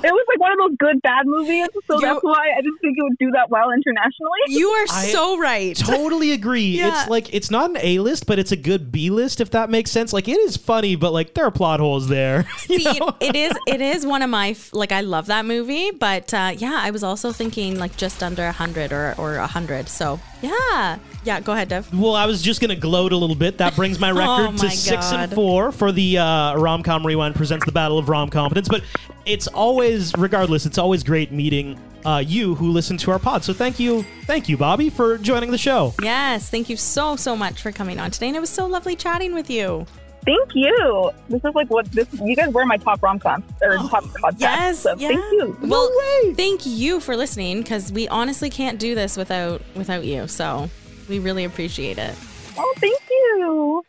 [0.10, 2.96] It was like one of those good bad movies, so that's why I didn't think
[2.98, 4.38] it would do that well internationally.
[4.48, 5.76] You are I so right.
[5.76, 6.60] totally agree.
[6.80, 7.02] Yeah.
[7.02, 9.70] It's like it's not an A list, but it's a good B list, if that
[9.70, 10.12] makes sense.
[10.12, 12.46] Like it is funny, but like there are plot holes there.
[12.58, 12.86] See,
[13.20, 16.78] it is it is one of my like I love that movie, but uh, yeah,
[16.80, 19.88] I was also thinking like just under a hundred or or a hundred.
[19.88, 21.40] So yeah, yeah.
[21.40, 21.92] Go ahead, Dev.
[21.92, 23.58] Well, I was just gonna gloat a little bit.
[23.58, 27.06] That brings my record Oh to my six and four for the uh, Rom Com
[27.06, 28.68] Rewind presents the Battle of Rom Competence.
[28.68, 28.82] But
[29.26, 33.44] it's always, regardless, it's always great meeting uh, you who listen to our pod.
[33.44, 35.94] So thank you, thank you, Bobby, for joining the show.
[36.02, 38.96] Yes, thank you so so much for coming on today, and it was so lovely
[38.96, 39.86] chatting with you.
[40.24, 41.10] Thank you.
[41.28, 42.06] This is like what this.
[42.20, 44.40] You guys were my top rom com or top podcast.
[44.40, 45.08] Yes, so yeah.
[45.08, 45.56] thank you.
[45.62, 45.90] Well,
[46.34, 50.28] thank you for listening because we honestly can't do this without without you.
[50.28, 50.68] So
[51.08, 52.14] we really appreciate it.
[52.56, 53.82] Oh, thank you.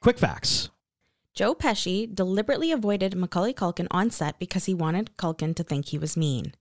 [0.00, 0.70] Quick facts.
[1.38, 5.96] Joe Pesci deliberately avoided Macaulay Culkin on set because he wanted Culkin to think he
[5.96, 6.52] was mean.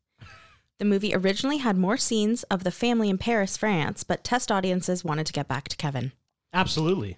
[0.77, 5.03] The movie originally had more scenes of the family in Paris, France, but test audiences
[5.03, 6.11] wanted to get back to Kevin.
[6.53, 7.17] Absolutely.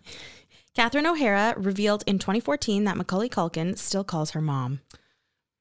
[0.74, 4.80] Catherine O'Hara revealed in 2014 that Macaulay Culkin still calls her mom.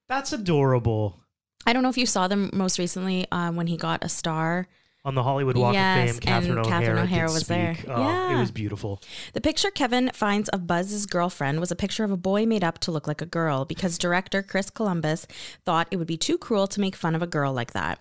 [0.08, 1.18] That's adorable.
[1.66, 4.68] I don't know if you saw them most recently uh, when he got a star.
[5.08, 7.74] On the Hollywood Walk Yes, of Fame, Catherine O'Hara, Catherine O'Hara was there.
[7.88, 8.36] Oh, Yeah.
[8.36, 9.00] It was beautiful.
[9.32, 12.78] The picture Kevin finds of Buzz's girlfriend was a picture of a boy made up
[12.80, 15.26] to look like a girl because director Chris Columbus
[15.64, 18.00] thought it would be too cruel to make fun of a girl like that.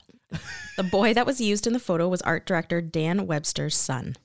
[0.75, 4.17] the boy that was used in the photo was art director Dan Webster's son.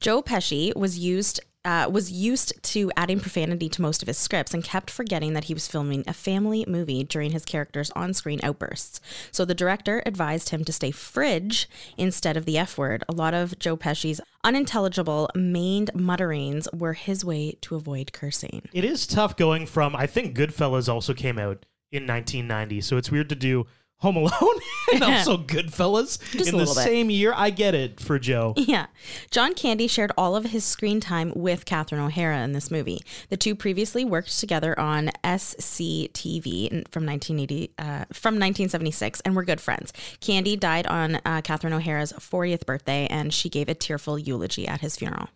[0.00, 4.52] Joe Pesci was used uh, was used to adding profanity to most of his scripts
[4.52, 9.00] and kept forgetting that he was filming a family movie during his character's on-screen outbursts.
[9.30, 13.04] So the director advised him to stay fridge instead of the F word.
[13.08, 18.62] A lot of Joe Pesci's unintelligible maned mutterings were his way to avoid cursing.
[18.72, 19.96] It is tough going from.
[19.96, 23.66] I think Goodfellas also came out in 1990, so it's weird to do
[24.04, 24.60] Home Alone
[24.92, 26.74] and also Goodfellas Just in the bit.
[26.74, 27.32] same year.
[27.34, 28.52] I get it for Joe.
[28.56, 28.86] Yeah.
[29.30, 33.00] John Candy shared all of his screen time with Catherine O'Hara in this movie.
[33.30, 37.82] The two previously worked together on SCTV from 1980 uh,
[38.12, 39.92] from 1976 and were good friends.
[40.20, 44.82] Candy died on uh, Catherine O'Hara's 40th birthday and she gave a tearful eulogy at
[44.82, 45.30] his funeral.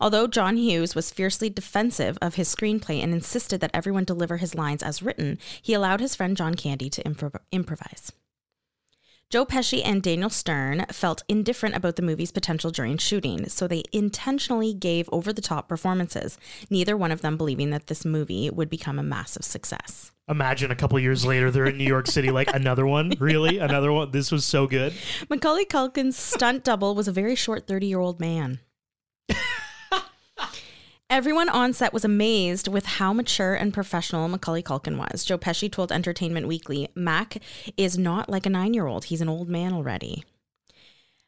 [0.00, 4.54] Although John Hughes was fiercely defensive of his screenplay and insisted that everyone deliver his
[4.54, 8.12] lines as written, he allowed his friend John Candy to impro- improvise.
[9.28, 13.82] Joe Pesci and Daniel Stern felt indifferent about the movie's potential during shooting, so they
[13.92, 16.38] intentionally gave over the top performances,
[16.70, 20.12] neither one of them believing that this movie would become a massive success.
[20.28, 23.14] Imagine a couple years later, they're in New York City, like another one.
[23.18, 24.12] Really, another one.
[24.12, 24.92] This was so good.
[25.28, 28.60] Macaulay Culkin's stunt double was a very short 30 year old man.
[31.08, 35.24] Everyone on set was amazed with how mature and professional Macaulay Culkin was.
[35.24, 37.38] Joe Pesci told Entertainment Weekly, Mac
[37.76, 40.24] is not like a nine year old, he's an old man already.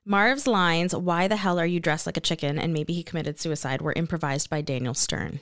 [0.04, 2.58] Marv's lines, Why the hell are you dressed like a chicken?
[2.58, 5.38] and maybe he committed suicide, were improvised by Daniel Stern.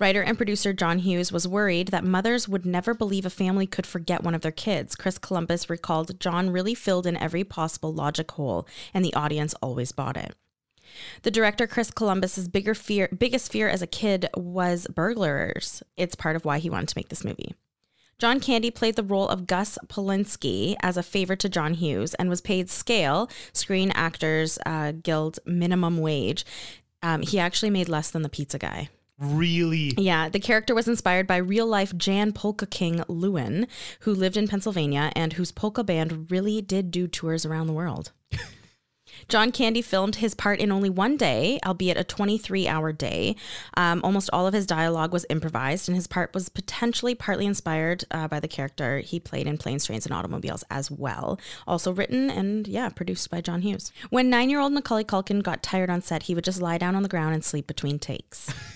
[0.00, 3.86] Writer and producer John Hughes was worried that mothers would never believe a family could
[3.86, 4.96] forget one of their kids.
[4.96, 9.92] Chris Columbus recalled John really filled in every possible logic hole, and the audience always
[9.92, 10.34] bought it.
[11.22, 15.82] The director Chris Columbus's bigger fear, biggest fear as a kid was burglars.
[15.96, 17.54] It's part of why he wanted to make this movie.
[18.18, 22.30] John Candy played the role of Gus Polinski as a favor to John Hughes and
[22.30, 26.46] was paid scale, Screen Actors uh, Guild minimum wage.
[27.02, 28.88] Um, he actually made less than the pizza guy.
[29.18, 29.94] Really?
[29.96, 33.66] Yeah, the character was inspired by real life Jan Polka King Lewan,
[34.00, 38.12] who lived in Pennsylvania and whose polka band really did do tours around the world.
[39.28, 43.36] John Candy filmed his part in only one day, albeit a 23 hour day.
[43.76, 48.04] Um, almost all of his dialogue was improvised, and his part was potentially partly inspired
[48.10, 51.38] uh, by the character he played in Planes, Trains, and Automobiles as well.
[51.66, 53.92] Also written and, yeah, produced by John Hughes.
[54.10, 56.94] When nine year old Macaulay Culkin got tired on set, he would just lie down
[56.94, 58.52] on the ground and sleep between takes.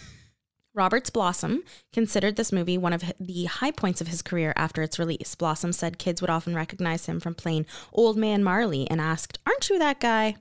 [0.74, 4.98] Roberts Blossom considered this movie one of the high points of his career after its
[4.98, 5.34] release.
[5.34, 9.68] Blossom said kids would often recognize him from playing Old Man Marley and asked, Aren't
[9.68, 10.36] you that guy?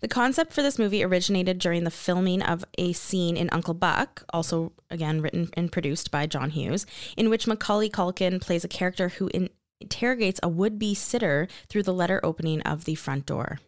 [0.00, 4.24] The concept for this movie originated during the filming of a scene in Uncle Buck,
[4.32, 6.86] also again written and produced by John Hughes,
[7.16, 11.82] in which Macaulay Culkin plays a character who in- interrogates a would be sitter through
[11.82, 13.58] the letter opening of the front door.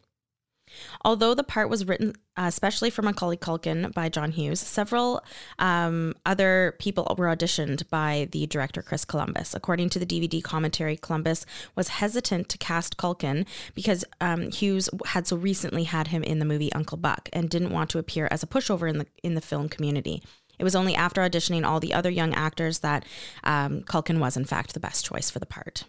[1.05, 5.23] Although the part was written uh, especially for Macaulay Culkin by John Hughes, several
[5.61, 9.55] um, other people were auditioned by the director Chris Columbus.
[9.55, 11.47] According to the DVD commentary, Columbus
[11.77, 16.45] was hesitant to cast Culkin because um, Hughes had so recently had him in the
[16.45, 19.41] movie Uncle Buck and didn't want to appear as a pushover in the in the
[19.41, 20.23] film community.
[20.59, 23.05] It was only after auditioning all the other young actors that
[23.43, 25.85] um, Culkin was, in fact, the best choice for the part.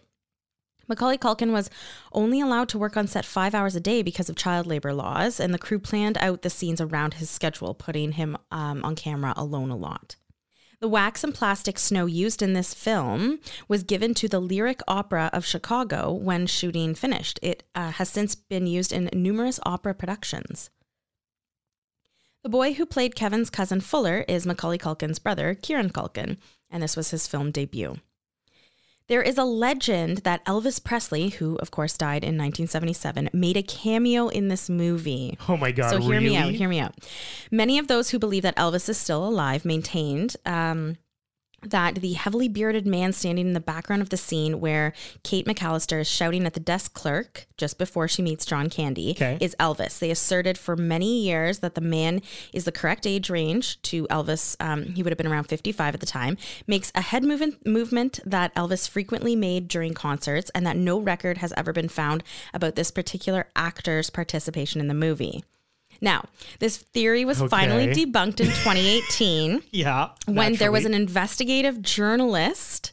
[0.88, 1.70] Macaulay Culkin was
[2.12, 5.40] only allowed to work on set five hours a day because of child labor laws,
[5.40, 9.34] and the crew planned out the scenes around his schedule, putting him um, on camera
[9.36, 10.16] alone a lot.
[10.82, 15.30] The wax and plastic snow used in this film was given to the Lyric Opera
[15.34, 17.40] of Chicago when shooting finished.
[17.42, 20.70] It uh, has since been used in numerous opera productions.
[22.44, 26.38] The boy who played Kevin's cousin Fuller is Macaulay Culkin's brother, Kieran Culkin,
[26.70, 27.96] and this was his film debut.
[29.08, 33.62] There is a legend that Elvis Presley, who of course died in 1977, made a
[33.62, 35.38] cameo in this movie.
[35.48, 35.92] Oh my God.
[35.92, 36.30] So hear really?
[36.30, 36.96] me out, hear me out.
[37.52, 40.98] Many of those who believe that Elvis is still alive maintained um,
[41.72, 44.94] that the heavily bearded man standing in the background of the scene where
[45.24, 49.38] Kate McCallister is shouting at the desk clerk just before she meets John Candy Okay.
[49.40, 50.00] is Elvis.
[50.00, 52.22] They asserted for many years that the man
[52.54, 54.56] is the correct age range to Elvis.
[54.60, 56.38] Um, he would have been around 55 at the time.
[56.68, 61.38] Makes a head movement movement that Elvis frequently made during concerts, and that no record
[61.40, 65.44] has ever been found about this particular actor's participation in the movie.
[66.02, 66.26] Now,
[66.60, 70.10] this theory was finally debunked in 2018 Yeah.
[70.28, 72.92] when there was an investigative journalist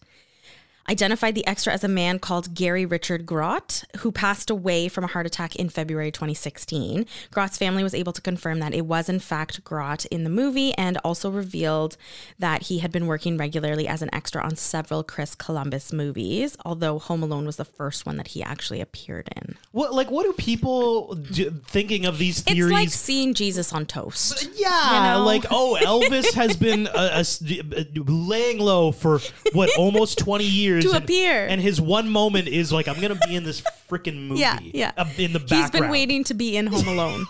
[0.88, 5.08] identified the extra as a man called Gary Richard Grott, who passed away from a
[5.08, 7.06] heart attack in February 2016.
[7.30, 10.72] Grott's family was able to confirm that it was in fact Grott in the movie
[10.74, 11.96] and also revealed
[12.38, 16.98] that he had been working regularly as an extra on several Chris Columbus movies, although
[16.98, 19.56] Home Alone was the first one that he actually appeared in.
[19.70, 22.64] What like what do people do, thinking of these theories?
[22.64, 24.48] It's like seeing Jesus on toast.
[24.56, 25.24] yeah, you know?
[25.24, 29.20] like oh, Elvis has been uh, uh, s- uh, laying low for
[29.52, 31.46] what almost twenty years To and- appear.
[31.46, 34.40] and his one moment is like I'm gonna be in this freaking movie.
[34.40, 34.92] Yeah, yeah.
[34.96, 35.62] uh, in the background.
[35.62, 37.26] He's been waiting to be in Home Alone.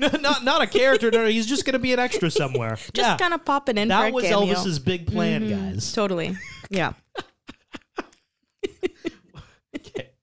[0.00, 1.10] No, not not a character.
[1.10, 2.76] No, no, he's just gonna be an extra somewhere.
[2.94, 4.54] Just yeah, kind of popping in for that was cameo.
[4.54, 5.72] Elvis's big plan, Mhm.
[5.72, 5.92] guys.
[5.92, 6.36] Totally.
[6.70, 6.92] Yeah.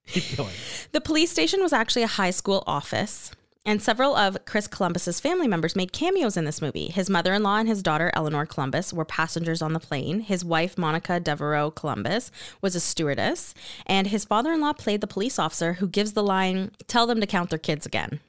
[0.08, 0.54] Keep going.
[0.92, 3.32] The police station was actually a high school office,
[3.66, 6.88] and several of Chris Columbus's family members made cameos in this movie.
[6.88, 10.22] His mother-in-law and his daughter Eleanor Columbus were passengers on the plane.
[10.22, 13.54] His wife Monica Devereux Columbus was a stewardess,
[13.86, 17.50] and his father-in-law played the police officer who gives the line, "Tell them to count
[17.50, 18.20] their kids again."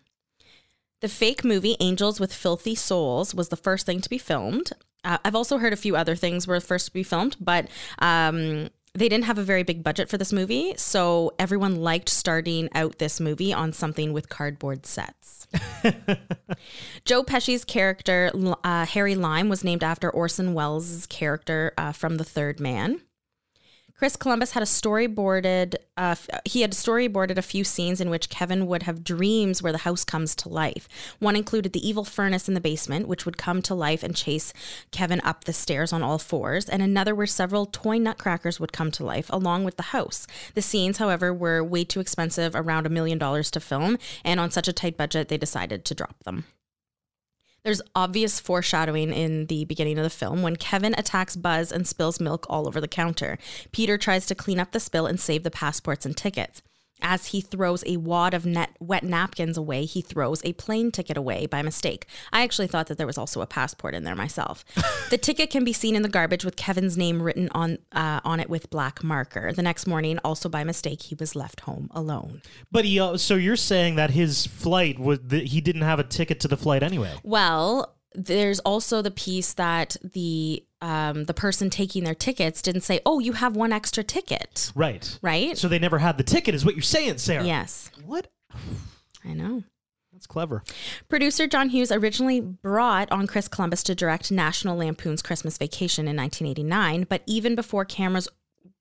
[1.00, 4.72] The fake movie Angels with Filthy Souls was the first thing to be filmed.
[5.02, 7.68] Uh, I've also heard a few other things were first to be filmed, but
[7.98, 12.68] um, they didn't have a very big budget for this movie, so everyone liked starting
[12.74, 15.48] out this movie on something with cardboard sets.
[17.04, 18.30] Joe Pesci's character,
[18.62, 23.00] uh, Harry Lime, was named after Orson Welles' character uh, from The Third Man.
[24.04, 25.76] Chris Columbus had a storyboarded.
[25.96, 29.78] Uh, he had storyboarded a few scenes in which Kevin would have dreams where the
[29.78, 30.86] house comes to life.
[31.20, 34.52] One included the evil furnace in the basement, which would come to life and chase
[34.90, 38.90] Kevin up the stairs on all fours, and another where several toy nutcrackers would come
[38.90, 40.26] to life along with the house.
[40.52, 44.50] The scenes, however, were way too expensive, around a million dollars to film, and on
[44.50, 46.44] such a tight budget, they decided to drop them.
[47.64, 52.20] There's obvious foreshadowing in the beginning of the film when Kevin attacks Buzz and spills
[52.20, 53.38] milk all over the counter.
[53.72, 56.60] Peter tries to clean up the spill and save the passports and tickets.
[57.02, 61.16] As he throws a wad of net wet napkins away, he throws a plane ticket
[61.16, 62.06] away by mistake.
[62.32, 64.64] I actually thought that there was also a passport in there myself.
[65.10, 68.40] the ticket can be seen in the garbage with Kevin's name written on uh, on
[68.40, 69.52] it with black marker.
[69.52, 72.42] The next morning, also by mistake, he was left home alone.
[72.70, 76.04] But he, uh, so you're saying that his flight was that he didn't have a
[76.04, 77.14] ticket to the flight anyway?
[77.22, 83.00] Well, there's also the piece that the um, the person taking their tickets didn't say,
[83.04, 85.18] "Oh, you have one extra ticket." Right.
[85.22, 85.56] Right.
[85.56, 87.44] So they never had the ticket, is what you're saying, Sarah?
[87.44, 87.90] Yes.
[88.04, 88.28] What?
[89.24, 89.64] I know.
[90.12, 90.62] That's clever.
[91.08, 96.16] Producer John Hughes originally brought on Chris Columbus to direct National Lampoon's Christmas Vacation in
[96.16, 98.28] 1989, but even before cameras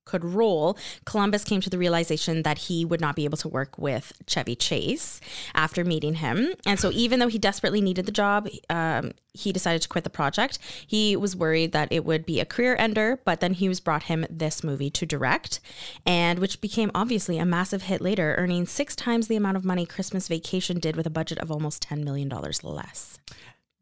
[0.06, 3.78] could roll, Columbus came to the realization that he would not be able to work
[3.78, 5.22] with Chevy Chase
[5.56, 6.54] after meeting him.
[6.66, 10.10] And so, even though he desperately needed the job, um, he decided to quit the
[10.10, 10.60] project.
[10.86, 14.26] He was worried that it would be a career ender, but then Hughes brought him
[14.30, 15.60] this movie to direct,
[16.06, 19.86] and which became obviously a massive hit later, earning six times the amount of money
[19.86, 22.30] Christmas Vacation did with a budget of almost $10 million
[22.64, 23.18] less.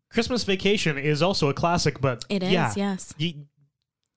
[0.10, 3.14] Christmas Vacation is also a classic, but It is, yeah, yes.
[3.20, 3.36] y-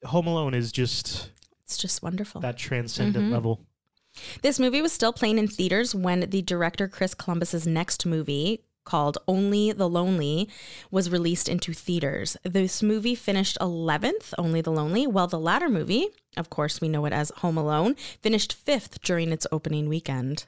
[0.05, 1.31] Home Alone is just
[1.65, 2.41] It's just wonderful.
[2.43, 3.33] that transcendent Mhm.
[3.33, 3.61] level.
[4.43, 9.17] This movie was still playing in theaters when the director Chris Columbus's next movie called
[9.27, 10.49] Only the Lonely
[10.91, 12.37] was released into theaters.
[12.45, 17.07] This movie finished 11th, Only the Lonely, while the latter movie, of course we know
[17.07, 20.45] it as Home Alone, finished 5th during its opening weekend.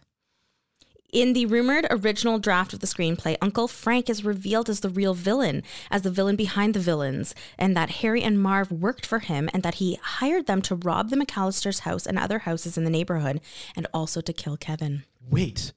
[1.12, 5.14] In the rumored original draft of the screenplay, Uncle Frank is revealed as the real
[5.14, 9.48] villain, as the villain behind the villains, and that Harry and Marv worked for him
[9.54, 12.90] and that he hired them to rob the McCallister's house and other houses in the
[12.90, 13.40] neighborhood
[13.76, 15.04] and also to kill Kevin.
[15.30, 15.72] Wait,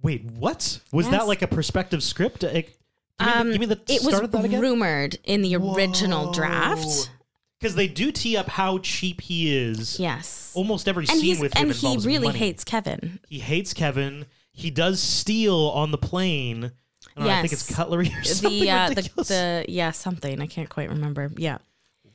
[0.00, 1.12] wait, what was Yes.
[1.12, 1.26] that?
[1.26, 2.40] Like a perspective script?
[2.40, 4.60] Give me, the, give me the Um, it was of that again.
[4.60, 7.10] rumored in the original draft.
[7.58, 10.00] Because they do tee up how cheap he is.
[10.00, 10.50] Yes.
[10.54, 12.38] Almost every And scene with him and he really money.
[12.38, 13.18] hates Kevin.
[13.28, 14.24] He hates Kevin.
[14.60, 16.72] He does steal on the plane.
[17.16, 17.76] I, don't know, I think it's Yes.
[17.76, 19.28] cutlery or something The, uh, the ridiculous.
[19.28, 21.30] the yeah something I can't quite remember.
[21.36, 21.58] Yeah.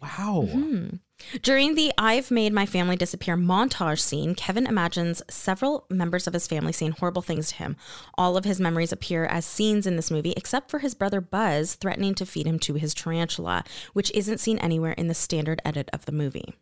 [0.02, 0.48] wow.
[0.52, 0.88] Hmm.
[1.42, 6.46] During the I've made my family disappear montage scene, Kevin imagines several members of his
[6.46, 7.78] family saying horrible things to him.
[8.18, 11.76] All of his memories appear as scenes in this movie, except for his brother Buzz
[11.76, 15.90] threatening to feed him to his tarantula, which isn't seen anywhere in the standard edit
[15.94, 16.54] of the movie.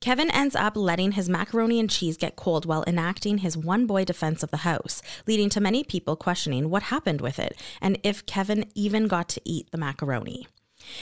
[0.00, 4.04] Kevin ends up letting his macaroni and cheese get cold while enacting his one boy
[4.04, 8.26] defense of the house, leading to many people questioning what happened with it and if
[8.26, 10.46] Kevin even got to eat the macaroni.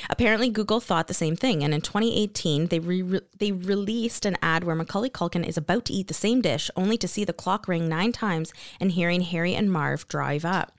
[0.08, 4.64] Apparently, Google thought the same thing, and in 2018, they re- they released an ad
[4.64, 7.66] where Macaulay Culkin is about to eat the same dish, only to see the clock
[7.66, 10.72] ring nine times and hearing Harry and Marv drive up.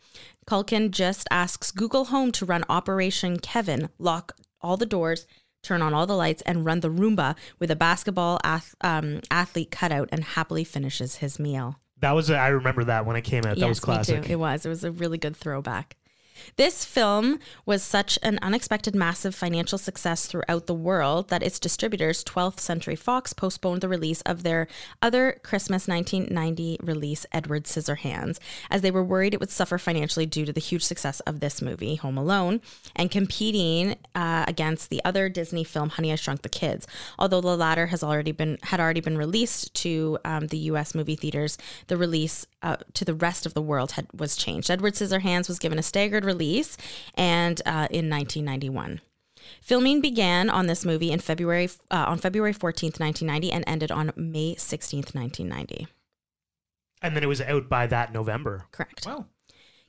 [0.48, 5.26] Culkin just asks Google Home to run Operation Kevin, lock all the doors,
[5.64, 9.72] turn on all the lights, and run the Roomba with a basketball ath- um, athlete
[9.72, 11.80] cutout, and happily finishes his meal.
[12.02, 13.58] That was a, I remember that when it came out.
[13.58, 14.22] that was classic.
[14.22, 14.34] Me too.
[14.34, 14.66] It was.
[14.66, 15.96] It was a really good throwback.
[16.56, 22.24] This film was such an unexpected massive financial success throughout the world that its distributors,
[22.24, 24.68] 12th Century Fox, postponed the release of their
[25.02, 28.40] other Christmas 1990 release, Edward Scissorhands,
[28.70, 31.62] as they were worried it would suffer financially due to the huge success of this
[31.62, 32.62] movie, Home Alone,
[32.96, 36.88] and competing uh, against the other Disney film, Honey I Shrunk the Kids.
[37.18, 40.96] Although the latter has already been had already been released to um, the U.S.
[40.96, 44.72] movie theaters, the release uh, to the rest of the world had was changed.
[44.72, 46.78] Edward Scissorhands was given a staggered release,
[47.16, 49.02] and uh, in 1991.
[49.62, 54.12] Filming began on this movie in February uh, on February 14th, 1990, and ended on
[54.16, 55.88] May 16th, 1990.
[57.02, 58.66] And then it was out by that November.
[58.72, 59.06] Correct.
[59.06, 59.26] Wow.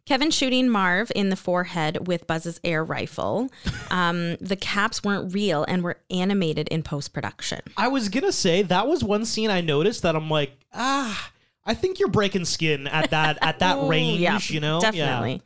[0.07, 3.49] Kevin shooting Marv in the forehead with Buzz's air rifle.
[3.91, 7.61] Um, the caps weren't real and were animated in post production.
[7.77, 11.31] I was gonna say that was one scene I noticed that I'm like, ah,
[11.67, 14.21] I think you're breaking skin at that at that range.
[14.21, 15.43] Yeah, you know, definitely.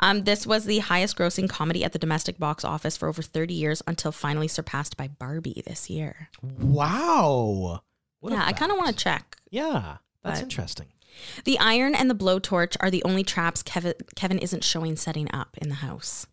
[0.00, 3.54] Um, this was the highest grossing comedy at the domestic box office for over 30
[3.54, 6.28] years until finally surpassed by Barbie this year.
[6.42, 7.82] Wow.
[8.20, 9.36] What yeah, I kind of want to check.
[9.50, 10.86] Yeah, that's But- interesting.
[11.44, 15.58] The iron and the blowtorch are the only traps Kevin, Kevin isn't showing setting up
[15.60, 16.26] in the house.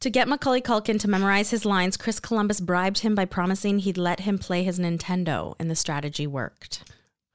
[0.00, 3.98] To get Macaulay Culkin to memorize his lines, Chris Columbus bribed him by promising he'd
[3.98, 6.90] let him play his Nintendo, and the strategy worked.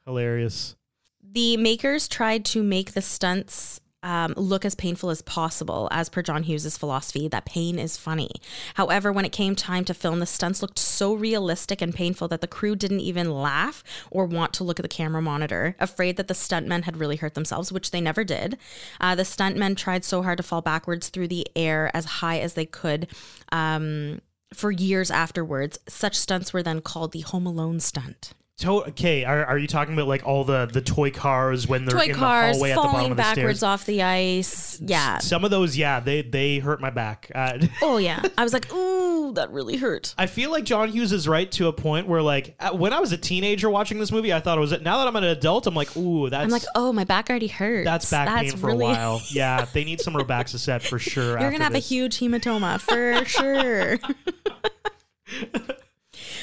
[0.05, 0.75] Hilarious.
[1.23, 6.21] The makers tried to make the stunts um, look as painful as possible, as per
[6.21, 8.29] John Hughes' philosophy that pain is funny.
[8.75, 12.41] However, when it came time to film, the stunts looked so realistic and painful that
[12.41, 16.27] the crew didn't even laugh or want to look at the camera monitor, afraid that
[16.27, 18.59] the stuntmen had really hurt themselves, which they never did.
[19.01, 22.53] Uh, the stuntmen tried so hard to fall backwards through the air as high as
[22.53, 23.07] they could.
[23.51, 24.21] Um,
[24.53, 28.33] for years afterwards, such stunts were then called the Home Alone stunt.
[28.59, 31.97] To- okay, are, are you talking about like all the the toy cars when they're
[31.99, 33.63] Toy in cars the hallway at the bottom falling of the backwards stairs?
[33.63, 34.79] off the ice.
[34.81, 35.17] Yeah.
[35.17, 37.29] Some of those, yeah, they they hurt my back.
[37.35, 38.21] Uh, Oh yeah.
[38.37, 40.15] I was like, ooh, that really hurt.
[40.17, 43.01] I feel like John Hughes is right to a point where, like, uh, when I
[43.01, 44.71] was a teenager watching this movie, I thought it was.
[44.71, 44.83] It.
[44.83, 47.47] Now that I'm an adult, I'm like, ooh, that's I'm like, oh, my back already
[47.47, 47.83] hurts.
[47.85, 49.21] that's back pain for really- a while.
[49.31, 51.23] Yeah, they need some Robaxacet for sure.
[51.31, 51.85] You're after gonna have this.
[51.85, 53.97] a huge hematoma for sure.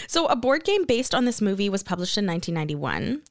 [0.07, 3.23] So, a board game based on this movie was published in 1991.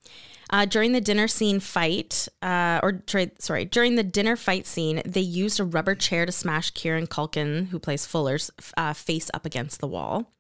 [0.54, 5.02] Uh, during the dinner scene fight, uh, or tra- sorry, during the dinner fight scene,
[5.06, 9.46] they used a rubber chair to smash Kieran Culkin, who plays Fuller's, uh, face up
[9.46, 10.34] against the wall.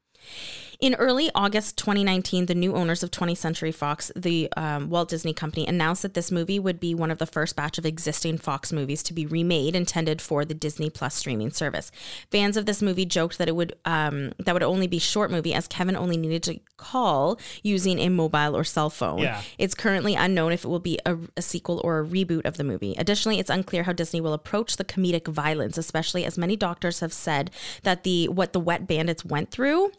[0.82, 5.32] In early August 2019, the new owners of 20th Century Fox, the um, Walt Disney
[5.32, 8.73] Company, announced that this movie would be one of the first batch of existing Fox
[8.73, 11.91] movies to be remade, intended for the Disney Plus streaming service.
[12.32, 15.53] Fans of this movie joked that it would um, that would only be short movie,
[15.53, 19.19] as Kevin only needed to call using a mobile or cell phone.
[19.19, 19.43] Yeah.
[19.59, 22.63] It's currently unknown if it will be a, a sequel or a reboot of the
[22.63, 22.95] movie.
[22.97, 27.13] Additionally, it's unclear how Disney will approach the comedic violence, especially as many doctors have
[27.13, 27.51] said
[27.84, 29.91] that the what the Wet Bandits went through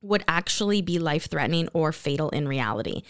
[0.00, 3.02] would actually be life threatening or fatal in reality.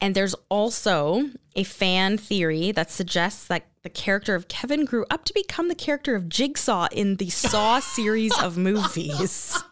[0.00, 5.24] And there's also a fan theory that suggests that the character of Kevin grew up
[5.26, 9.62] to become the character of Jigsaw in the Saw series of movies.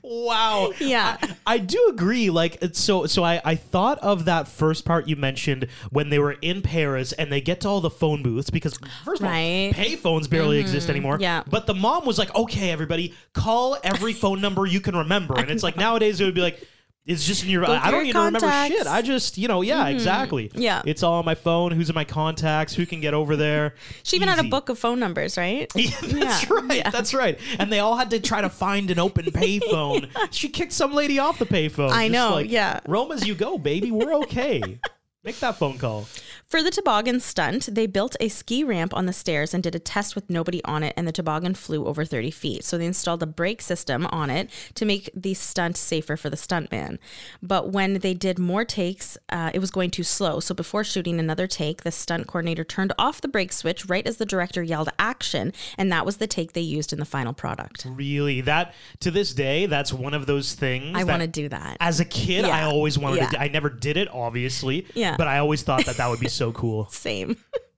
[0.00, 0.72] Wow.
[0.80, 1.18] Yeah.
[1.20, 2.30] I, I do agree.
[2.30, 6.32] Like so so I, I thought of that first part you mentioned when they were
[6.40, 9.66] in Paris and they get to all the phone booths because first of Right.
[9.66, 10.62] all, pay phones barely mm-hmm.
[10.64, 11.18] exist anymore.
[11.20, 11.42] Yeah.
[11.46, 15.38] But the mom was like, Okay, everybody, call every phone number you can remember.
[15.38, 16.66] And it's like nowadays it would be like
[17.06, 17.68] it's just in your.
[17.68, 18.86] I don't your even remember shit.
[18.86, 19.94] I just, you know, yeah, mm-hmm.
[19.94, 20.50] exactly.
[20.54, 20.80] Yeah.
[20.86, 21.70] it's all on my phone.
[21.72, 22.74] Who's in my contacts?
[22.74, 23.74] Who can get over there?
[24.02, 25.70] She even had a book of phone numbers, right?
[25.84, 26.84] Yeah, that's right.
[26.92, 27.38] That's right.
[27.58, 30.08] And they all had to try to find an open payphone.
[30.30, 31.90] She kicked some lady off the payphone.
[31.90, 32.80] I Just know, like, yeah.
[32.86, 33.90] Rome as you go, baby.
[33.90, 34.62] We're okay.
[35.24, 36.06] Make that phone call.
[36.46, 39.78] For the toboggan stunt, they built a ski ramp on the stairs and did a
[39.78, 42.64] test with nobody on it, and the toboggan flew over 30 feet.
[42.64, 46.36] So they installed a brake system on it to make the stunt safer for the
[46.36, 46.98] stuntman.
[47.42, 50.38] But when they did more takes, uh, it was going too slow.
[50.38, 54.18] So before shooting another take, the stunt coordinator turned off the brake switch right as
[54.18, 57.86] the director yelled action, and that was the take they used in the final product.
[57.88, 60.96] Really, that to this day, that's one of those things.
[60.96, 61.78] I want to do that.
[61.80, 63.26] As a kid, I always wanted Yeah.
[63.30, 63.30] to.
[63.32, 64.86] Do, I never did it, obviously.
[64.94, 65.16] Yeah.
[65.16, 66.88] But I always thought that that would be so cool.
[66.88, 67.36] Same.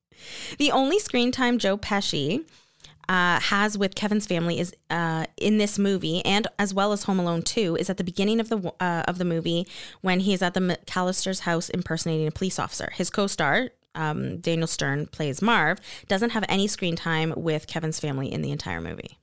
[0.58, 2.44] the only screen time Joe Pesci
[3.08, 7.18] uh, has with Kevin's family is uh, in this movie, and as well as Home
[7.18, 9.66] Alone 2, is at the beginning of the uh, of the movie
[10.00, 12.90] when he is at the McCallister's house impersonating a police officer.
[12.94, 13.70] His co-star.
[13.94, 18.50] Um, Daniel Stern plays Marv, doesn't have any screen time with Kevin's family in the
[18.50, 19.18] entire movie.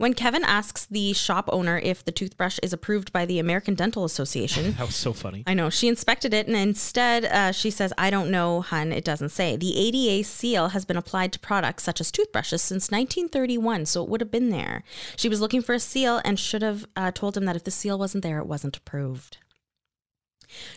[0.00, 4.06] When Kevin asks the shop owner if the toothbrush is approved by the American Dental
[4.06, 5.44] Association, That was so funny.
[5.46, 5.68] I know.
[5.68, 8.92] She inspected it and instead uh, she says, I don't know, hun.
[8.92, 9.56] It doesn't say.
[9.56, 14.08] The ADA seal has been applied to products such as toothbrushes since 1931, so it
[14.08, 14.84] would have been there.
[15.16, 17.70] She was looking for a seal and should have uh, told him that if the
[17.70, 19.36] seal wasn't there, it wasn't approved.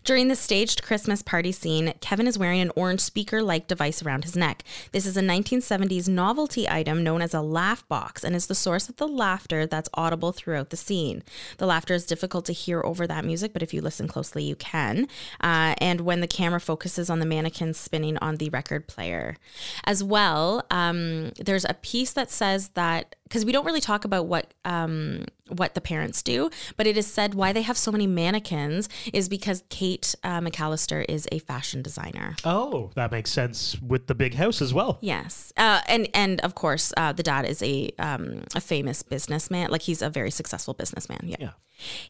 [0.04, 4.24] During the staged Christmas party scene, Kevin is wearing an orange speaker like device around
[4.24, 4.64] his neck.
[4.92, 8.90] This is a 1970s novelty item known as a laugh box and is the source
[8.90, 11.24] of the laughter that's audible throughout the scene.
[11.58, 14.56] The laughter is difficult to hear over that music, but if you listen closely, you
[14.56, 15.08] can.
[15.42, 19.38] Uh, and when the camera focuses on the mannequin spinning on the record player.
[19.86, 24.28] As well, um, there's a piece that says that because we don't really talk about
[24.28, 28.06] what um, what the parents do, but it is said why they have so many
[28.06, 32.36] mannequins is because Kate uh, McCallister is a fashion designer.
[32.46, 35.00] Oh, that makes sense with the big house as well.
[35.02, 39.72] Yes, uh, and and of course, uh, the dad is a um, a famous businessman.
[39.72, 41.22] Like he's a very successful businessman.
[41.24, 41.38] Yeah.
[41.40, 41.52] Yeah.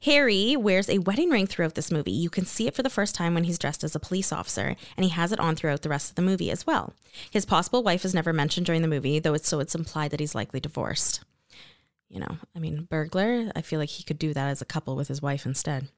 [0.03, 2.11] Harry wears a wedding ring throughout this movie.
[2.11, 4.75] You can see it for the first time when he's dressed as a police officer,
[4.97, 6.93] and he has it on throughout the rest of the movie as well.
[7.31, 10.19] His possible wife is never mentioned during the movie, though it's so it's implied that
[10.19, 11.23] he's likely divorced.
[12.09, 13.51] You know, I mean, burglar.
[13.55, 15.89] I feel like he could do that as a couple with his wife instead.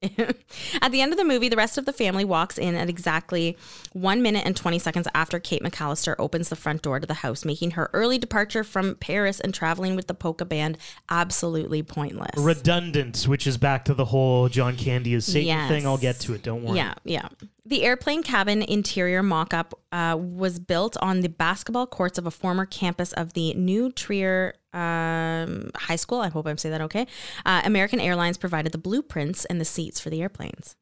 [0.82, 3.56] at the end of the movie, the rest of the family walks in at exactly
[3.92, 7.44] one minute and 20 seconds after Kate McCallister opens the front door to the house,
[7.44, 10.78] making her early departure from Paris and traveling with the polka band
[11.10, 12.36] absolutely pointless.
[12.36, 15.68] Redundant, which is back to the whole John Candy is Satan Yes.
[15.68, 15.86] thing.
[15.86, 16.42] I'll get to it.
[16.42, 16.76] Don't worry.
[16.76, 17.28] Yeah, yeah.
[17.66, 22.30] The airplane cabin interior mock up uh, was built on the basketball courts of a
[22.30, 26.20] former campus of the New Trier um, High School.
[26.20, 27.06] I hope I'm saying that okay.
[27.44, 30.76] Uh, American Airlines provided the blueprints and the seats for the airplanes.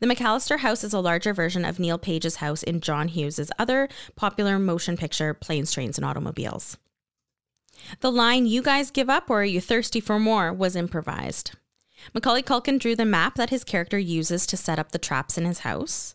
[0.00, 3.88] The McCallister house is a larger version of Neil Page's house in John Hughes' other
[4.16, 6.78] popular motion picture, Planes, Trains, and Automobiles.
[8.00, 11.52] The line, You guys give up or are you thirsty for more, was improvised.
[12.12, 15.44] Macaulay Culkin drew the map that his character uses to set up the traps in
[15.44, 16.14] his house.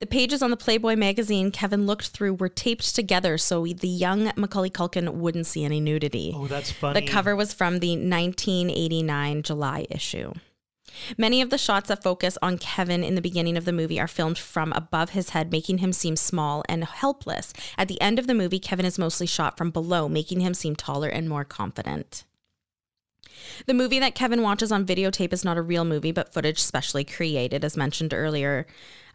[0.00, 4.32] The pages on the Playboy magazine Kevin looked through were taped together so the young
[4.34, 6.32] Macaulay Culkin wouldn't see any nudity.
[6.34, 6.98] Oh, that's funny.
[6.98, 10.32] The cover was from the 1989 July issue.
[11.18, 14.08] Many of the shots that focus on Kevin in the beginning of the movie are
[14.08, 17.52] filmed from above his head, making him seem small and helpless.
[17.76, 20.76] At the end of the movie, Kevin is mostly shot from below, making him seem
[20.76, 22.24] taller and more confident.
[23.66, 27.04] The movie that Kevin watches on videotape is not a real movie, but footage specially
[27.04, 28.66] created, as mentioned earlier.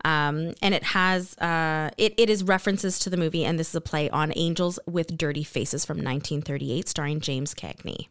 [0.06, 3.76] Um, and it has uh, it, it is references to the movie, and this is
[3.76, 8.08] a play on Angels with Dirty Faces from 1938, starring James Cagney.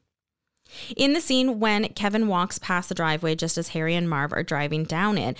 [0.97, 4.43] In the scene when Kevin walks past the driveway just as Harry and Marv are
[4.43, 5.39] driving down it,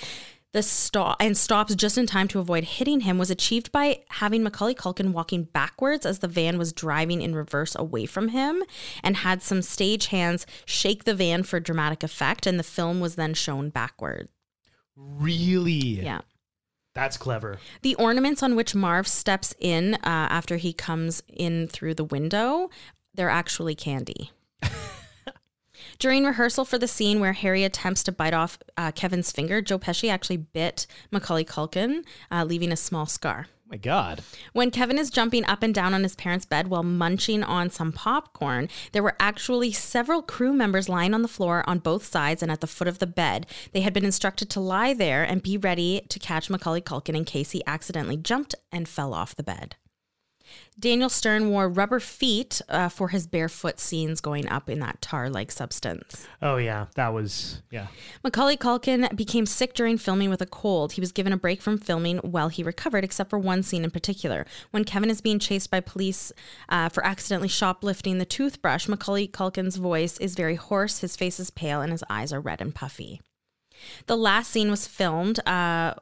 [0.53, 4.45] the stop and stops just in time to avoid hitting him was achieved by having
[4.45, 8.63] Macaulay Culkin walking backwards as the van was driving in reverse away from him
[9.03, 13.17] and had some stage hands shake the van for dramatic effect and the film was
[13.17, 14.29] then shown backward.
[14.95, 16.01] Really?
[16.01, 16.21] Yeah.
[16.95, 17.59] That's clever.
[17.83, 22.71] The ornaments on which Marv steps in uh, after he comes in through the window,
[23.15, 24.31] they're actually candy.
[25.99, 29.79] During rehearsal for the scene where Harry attempts to bite off uh, Kevin's finger, Joe
[29.79, 33.47] Pesci actually bit Macaulay Culkin, uh, leaving a small scar.
[33.67, 34.23] my God.
[34.53, 37.93] When Kevin is jumping up and down on his parents' bed while munching on some
[37.93, 42.53] popcorn, there were actually several crew members lying on the floor on both sides and
[42.53, 43.47] at the foot of the bed.
[43.73, 47.25] They had been instructed to lie there and be ready to catch Macaulay Culkin in
[47.25, 49.77] case he accidentally jumped and fell off the bed.
[50.79, 55.31] Daniel Stern wore rubber feet uh, for his barefoot scenes going up in that tar
[55.31, 56.27] like substance.
[56.43, 57.89] Oh yeah, that was yeah.
[58.23, 60.93] Macaulay Culkin became sick during filming with a cold.
[60.93, 63.91] He was given a break from filming while he recovered, except for one scene in
[63.91, 64.47] particular.
[64.71, 66.33] When Kevin is being chased by police
[66.69, 71.51] uh, for accidentally shoplifting the toothbrush, Macaulay Culkin's voice is very hoarse, his face is
[71.51, 73.21] pale, and his eyes are red and puffy.
[74.07, 75.47] The last scene was filmed.
[75.47, 75.95] Uh,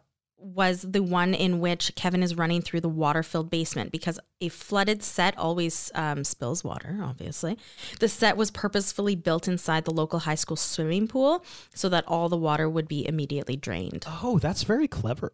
[0.43, 4.49] was the one in which Kevin is running through the water filled basement because a
[4.49, 7.57] flooded set always um, spills water, obviously.
[8.01, 12.29] The set was purposefully built inside the local high school swimming pool so that all
[12.29, 14.05] the water would be immediately drained.
[14.07, 15.33] Oh, that's very clever.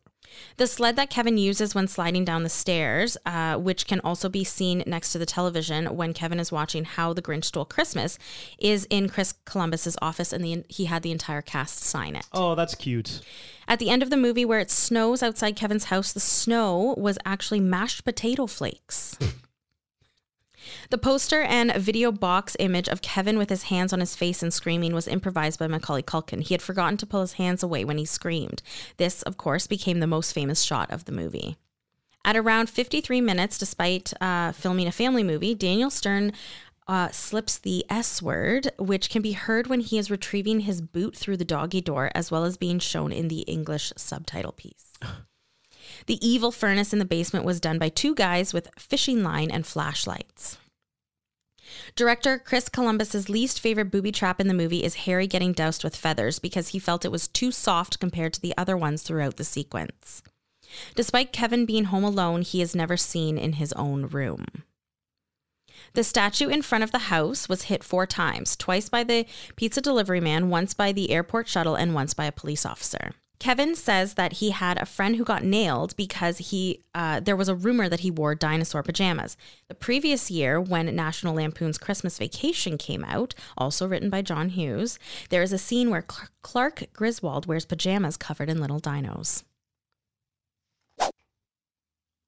[0.56, 4.44] The sled that Kevin uses when sliding down the stairs, uh, which can also be
[4.44, 8.18] seen next to the television when Kevin is watching How the Grinch Stole Christmas,
[8.58, 12.26] is in Chris Columbus's office, and the, he had the entire cast sign it.
[12.32, 13.20] Oh, that's cute.
[13.68, 17.18] At the end of the movie, where it snows outside Kevin's house, the snow was
[17.26, 19.18] actually mashed potato flakes.
[20.90, 24.54] the poster and video box image of Kevin with his hands on his face and
[24.54, 26.40] screaming was improvised by Macaulay Culkin.
[26.40, 28.62] He had forgotten to pull his hands away when he screamed.
[28.96, 31.58] This, of course, became the most famous shot of the movie.
[32.24, 36.32] At around 53 minutes, despite uh, filming a family movie, Daniel Stern
[36.88, 41.14] uh, slips the S word, which can be heard when he is retrieving his boot
[41.14, 44.94] through the doggy door, as well as being shown in the English subtitle piece.
[46.06, 49.66] the evil furnace in the basement was done by two guys with fishing line and
[49.66, 50.58] flashlights.
[51.94, 55.94] Director Chris Columbus's least favorite booby trap in the movie is Harry getting doused with
[55.94, 59.44] feathers because he felt it was too soft compared to the other ones throughout the
[59.44, 60.22] sequence.
[60.94, 64.46] Despite Kevin being home alone, he is never seen in his own room.
[65.94, 69.26] The statue in front of the house was hit four times twice by the
[69.56, 73.12] pizza delivery man, once by the airport shuttle, and once by a police officer.
[73.38, 77.48] Kevin says that he had a friend who got nailed because he uh, there was
[77.48, 79.36] a rumor that he wore dinosaur pajamas.
[79.68, 84.98] The previous year, when National Lampoon's Christmas Vacation came out, also written by John Hughes,
[85.30, 86.04] there is a scene where
[86.42, 89.44] Clark Griswold wears pajamas covered in little dinos.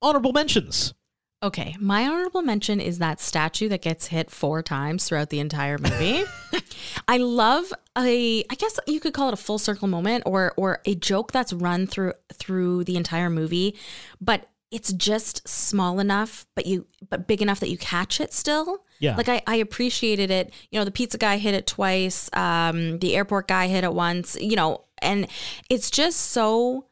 [0.01, 0.95] Honorable mentions.
[1.43, 5.79] Okay, my honorable mention is that statue that gets hit four times throughout the entire
[5.79, 6.25] movie.
[7.09, 10.81] I love a I guess you could call it a full circle moment or or
[10.85, 13.75] a joke that's run through through the entire movie,
[14.21, 18.85] but it's just small enough but you but big enough that you catch it still.
[18.99, 19.17] Yeah.
[19.17, 20.53] Like I, I appreciated it.
[20.71, 24.37] You know, the pizza guy hit it twice, um, the airport guy hit it once,
[24.39, 25.27] you know, and
[25.71, 26.85] it's just so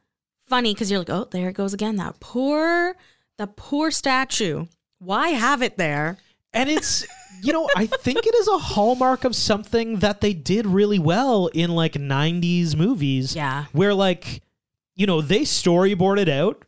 [0.46, 1.96] funny because you're like, oh, there it goes again.
[1.96, 2.96] That poor
[3.38, 4.66] the poor statue.
[4.98, 6.18] Why have it there?
[6.52, 7.06] And it's,
[7.42, 11.46] you know, I think it is a hallmark of something that they did really well
[11.48, 13.36] in like 90s movies.
[13.36, 13.66] Yeah.
[13.72, 14.42] Where, like,
[14.96, 16.64] you know, they storyboarded out,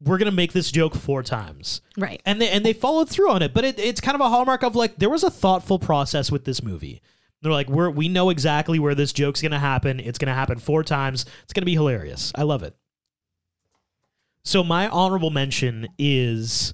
[0.00, 1.82] we're going to make this joke four times.
[1.96, 2.22] Right.
[2.24, 3.52] And they, and they followed through on it.
[3.52, 6.44] But it, it's kind of a hallmark of like, there was a thoughtful process with
[6.44, 7.02] this movie.
[7.42, 10.00] They're like, we're, we know exactly where this joke's going to happen.
[10.00, 11.26] It's going to happen four times.
[11.44, 12.32] It's going to be hilarious.
[12.34, 12.76] I love it.
[14.44, 16.72] So my honorable mention is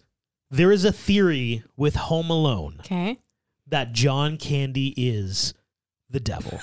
[0.50, 3.18] there is a theory with Home Alone Okay.
[3.66, 5.54] that John Candy is
[6.10, 6.60] the devil.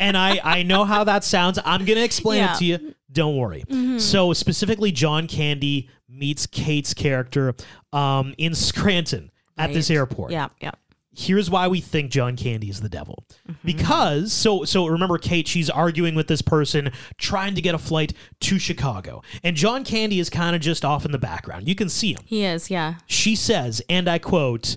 [0.00, 1.58] and I I know how that sounds.
[1.64, 2.54] I'm going to explain Yeah.
[2.54, 2.94] it to you.
[3.10, 3.64] Don't worry.
[3.68, 4.00] Mhm.
[4.00, 7.54] So specifically John Candy meets Kate's character
[7.92, 10.72] um in Scranton at this airport Yeah, yeah.
[11.16, 13.24] Here's why we think John Candy is the devil.
[13.48, 13.66] Mm-hmm.
[13.66, 18.12] Because so so remember Kate, she's arguing with this person trying to get a flight
[18.40, 19.22] to Chicago.
[19.42, 21.68] And John Candy is kind of just off in the background.
[21.68, 22.22] You can see him.
[22.24, 22.96] He is, yeah.
[23.06, 24.76] She says, and I quote,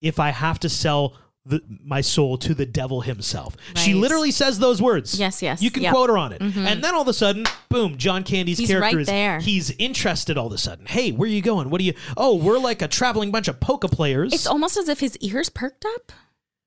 [0.00, 1.16] if I have to sell
[1.48, 3.56] the, my soul to the devil himself.
[3.74, 5.18] She literally says those words.
[5.18, 5.62] Yes, yes.
[5.62, 5.92] You can Yep.
[5.92, 6.40] quote her on it.
[6.40, 6.66] Mhm.
[6.66, 9.40] And then all of a sudden, boom, John Candy's He's character right is there.
[9.40, 10.86] he's interested all of a sudden.
[10.86, 11.70] Hey, where are you going?
[11.70, 14.32] What are you Oh, we're like a traveling bunch of polka players.
[14.32, 16.12] It's almost as if his ears perked up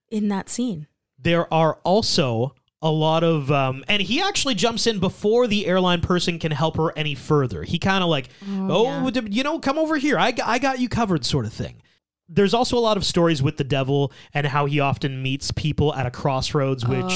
[0.09, 0.87] in that scene.
[1.23, 6.01] there are also a lot of um and he actually jumps in before the airline
[6.01, 9.77] person can help her any further he kind of like oh, d- you know come
[9.77, 11.75] over here I, I got you covered sort of thing
[12.33, 15.93] there's also a lot of stories with the devil and how he often meets people
[15.93, 17.11] at a crossroads which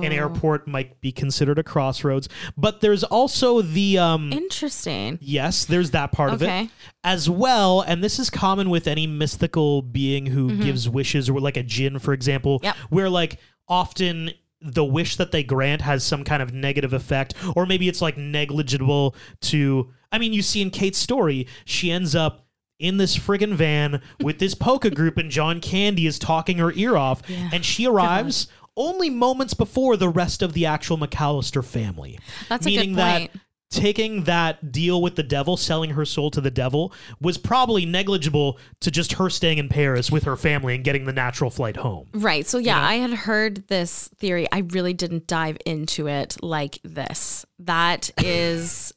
[0.00, 5.18] an airport might be considered a crossroads but there's also the um Interesting.
[5.20, 6.70] Yes, there's that part of it
[7.04, 7.80] as well.
[7.82, 10.62] And this is common with any mystical being who Mhm.
[10.62, 12.76] gives wishes, or like a jinn, for example, Yep.
[12.90, 13.38] where like
[13.68, 14.30] often
[14.60, 18.16] the wish that they grant has some kind of negative effect, or maybe it's like
[18.16, 19.90] negligible to.
[20.10, 22.47] I mean, you see in Kate's story, she ends up
[22.78, 26.96] in this friggin' van with this polka group, and John Candy is talking her ear
[26.96, 27.50] off, Yeah.
[27.52, 28.48] and she arrives.
[28.76, 32.20] Only moments before the rest of the actual McCallister family.
[32.48, 33.30] That's a good meaning that point.
[33.72, 38.56] taking that deal with the devil, selling her soul to the devil, was probably negligible
[38.80, 42.06] to just her staying in Paris with her family and getting the natural flight home.
[42.14, 42.46] Right.
[42.46, 44.46] So yeah, I had heard this theory.
[44.52, 47.44] I really didn't dive into it like this.
[47.58, 48.92] That is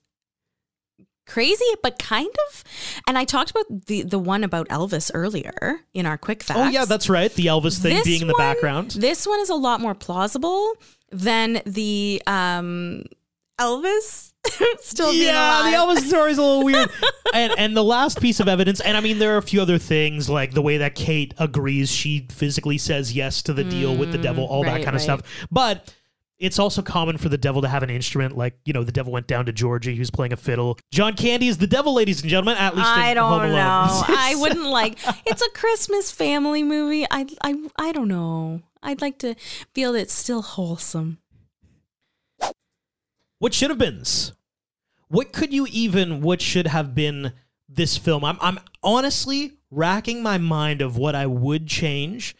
[1.32, 2.64] crazy, but kind of.
[3.08, 6.60] And I talked about the the one about Elvis earlier in our quick facts.
[6.60, 7.32] Oh yeah, that's right.
[7.34, 8.92] The Elvis thing This being in the background.
[8.92, 10.74] This one is a lot more plausible
[11.12, 13.04] than the um
[13.60, 14.34] Elvis
[14.80, 16.90] still being yeah, the Elvis story is a little weird.
[17.34, 19.78] and and the last piece of evidence, and I mean there are a few other
[19.78, 24.12] things like the way that Kate agrees, she physically says yes to the deal with
[24.12, 25.20] the devil, all that Mm, right, kind of right.
[25.22, 25.48] stuff.
[25.52, 25.94] But
[26.42, 29.14] it's also common for the devil to have an instrument, like you know, the devil
[29.14, 29.92] went down to Georgia.
[29.92, 30.80] He was playing a fiddle.
[30.92, 32.58] John Candy is the devil, ladies and gentlemen.
[32.58, 33.56] At least I don't know.
[33.60, 34.98] I wouldn't like.
[35.26, 37.06] It's a Christmas family movie.
[37.10, 38.64] I I I don't know.
[38.82, 39.36] I'd like to
[39.76, 41.20] feel that it's still wholesome.
[43.38, 44.04] What should have been?
[45.10, 46.22] What could you even?
[46.22, 47.34] What should have been
[47.70, 48.26] this film?
[48.26, 52.36] I'm I'm honestly racking my mind of what I would change.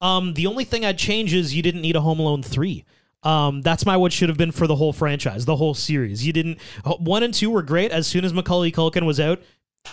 [0.00, 2.84] Um, the only thing I'd change is you didn't need a Home Alone three.
[3.22, 6.26] Um, that's my what should have been for the whole franchise, the whole series.
[6.26, 6.58] You didn't.
[6.98, 7.92] One and two were great.
[7.92, 9.40] As soon as Macaulay Culkin was out,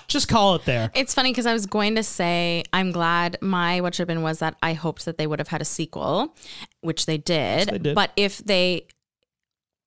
[0.07, 0.91] just call it there.
[0.95, 4.21] It's funny because I was going to say I'm glad my what should have been
[4.23, 6.35] was that I hoped that they would have had a sequel,
[6.81, 7.69] which they did.
[7.69, 7.95] they did.
[7.95, 8.87] But if they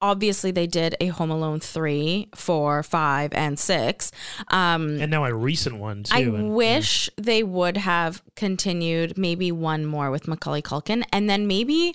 [0.01, 4.11] obviously they did a Home Alone three, four, five, and six.
[4.49, 6.15] Um, And now a recent one too.
[6.17, 11.47] I and- wish they would have continued maybe one more with Macaulay Culkin and then
[11.47, 11.95] maybe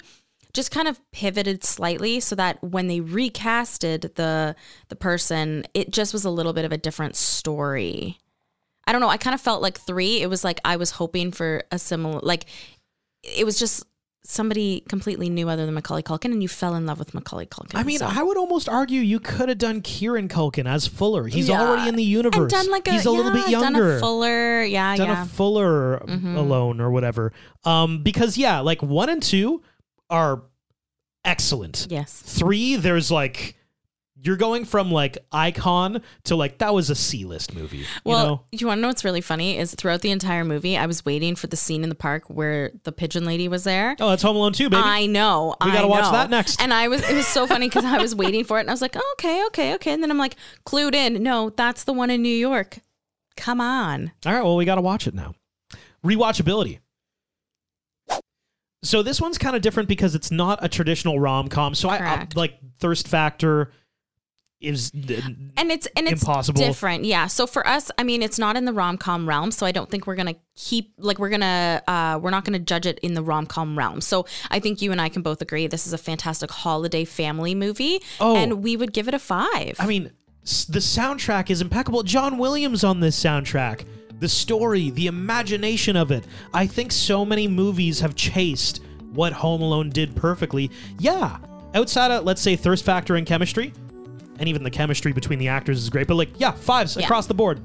[0.58, 4.56] just kind of pivoted slightly so that when they recasted the
[4.90, 8.18] the person, it just was a little bit of a different story.
[8.86, 9.10] I don't know.
[9.10, 10.22] I kind of felt like three.
[10.22, 12.46] It was like I was hoping for a similar like
[13.24, 13.84] it was just
[14.24, 17.76] somebody completely new other than Macaulay Culkin, and you fell in love with Macaulay Culkin.
[17.76, 21.28] I mean, so- I would almost argue you could have done Kieran Culkin as Fuller.
[21.28, 21.62] He's Yeah.
[21.62, 22.36] already in the universe.
[22.42, 23.88] and done like a He's a little yeah, bit younger.
[23.88, 25.24] Done a fuller, yeah, done yeah.
[25.24, 26.36] a fuller Mhm.
[26.36, 27.32] alone or whatever.
[27.64, 29.62] Um, because yeah, like one and two
[30.10, 30.44] are
[31.26, 31.88] excellent.
[31.90, 32.22] Yes.
[32.22, 33.56] Three, there's like
[34.20, 37.86] you're going from like icon to like that was a C list movie.
[38.04, 38.44] Well, you know?
[38.52, 41.36] you want to know what's really funny is throughout the entire movie, I was waiting
[41.36, 43.96] for the scene in the park where the pigeon lady was there.
[44.00, 44.82] Oh, that's Home Alone too, baby.
[44.84, 45.56] I know.
[45.64, 46.12] We gotta I watch know.
[46.14, 46.62] that next.
[46.62, 48.74] And I was it was so funny because I was waiting for it and I
[48.74, 49.94] was like, oh, okay, okay, okay.
[49.94, 50.36] And then I'm like,
[50.66, 51.22] clued in.
[51.22, 52.80] No, that's the one in New York.
[53.36, 54.12] Come on.
[54.26, 55.36] All right, well, we got to watch it now.
[56.04, 56.80] Rewatchability.
[58.88, 61.76] So this one's kind of different because it's not a traditional rom com.
[61.76, 62.36] So I, I Correct.
[62.38, 63.72] like Thirst Factor
[64.60, 66.60] is And it's and it's Impossible.
[66.60, 67.06] different.
[67.06, 67.28] Yeah.
[67.28, 69.52] So for us, I mean, it's not in the rom com realm.
[69.52, 72.86] So I don't think we're gonna keep like we're gonna uh we're not gonna judge
[72.88, 74.02] it in the rom com realm.
[74.02, 77.54] So I think you and I can both agree this is a fantastic holiday family
[77.54, 78.02] movie.
[78.20, 78.36] Oh.
[78.36, 79.76] And we would give it a five.
[79.80, 80.12] I mean,
[80.44, 82.02] s- the soundtrack is impeccable.
[82.04, 83.86] John Williams on this soundtrack.
[84.20, 86.26] The story, the imagination of it.
[86.54, 88.82] I think so many movies have chased
[89.14, 90.72] what Home Alone did perfectly.
[91.00, 91.38] Yeah,
[91.76, 93.74] outside of, let's say, Thirst Factor and chemistry,
[94.40, 97.04] and even the chemistry between the actors is great, but like, yeah, fives Yeah.
[97.06, 97.60] across the board.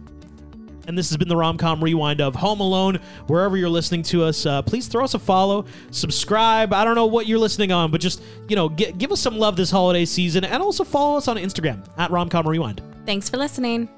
[0.89, 2.99] And this has been the rom-com rewind of Home Alone.
[3.29, 6.73] Wherever you're listening to us, uh, please throw us a follow, subscribe.
[6.73, 9.39] I don't know what you're listening on, but just you know, gi- give us some
[9.39, 12.83] love this holiday season, and also follow us on Instagram at rom com Rewind.
[13.07, 13.89] Thanks for listening.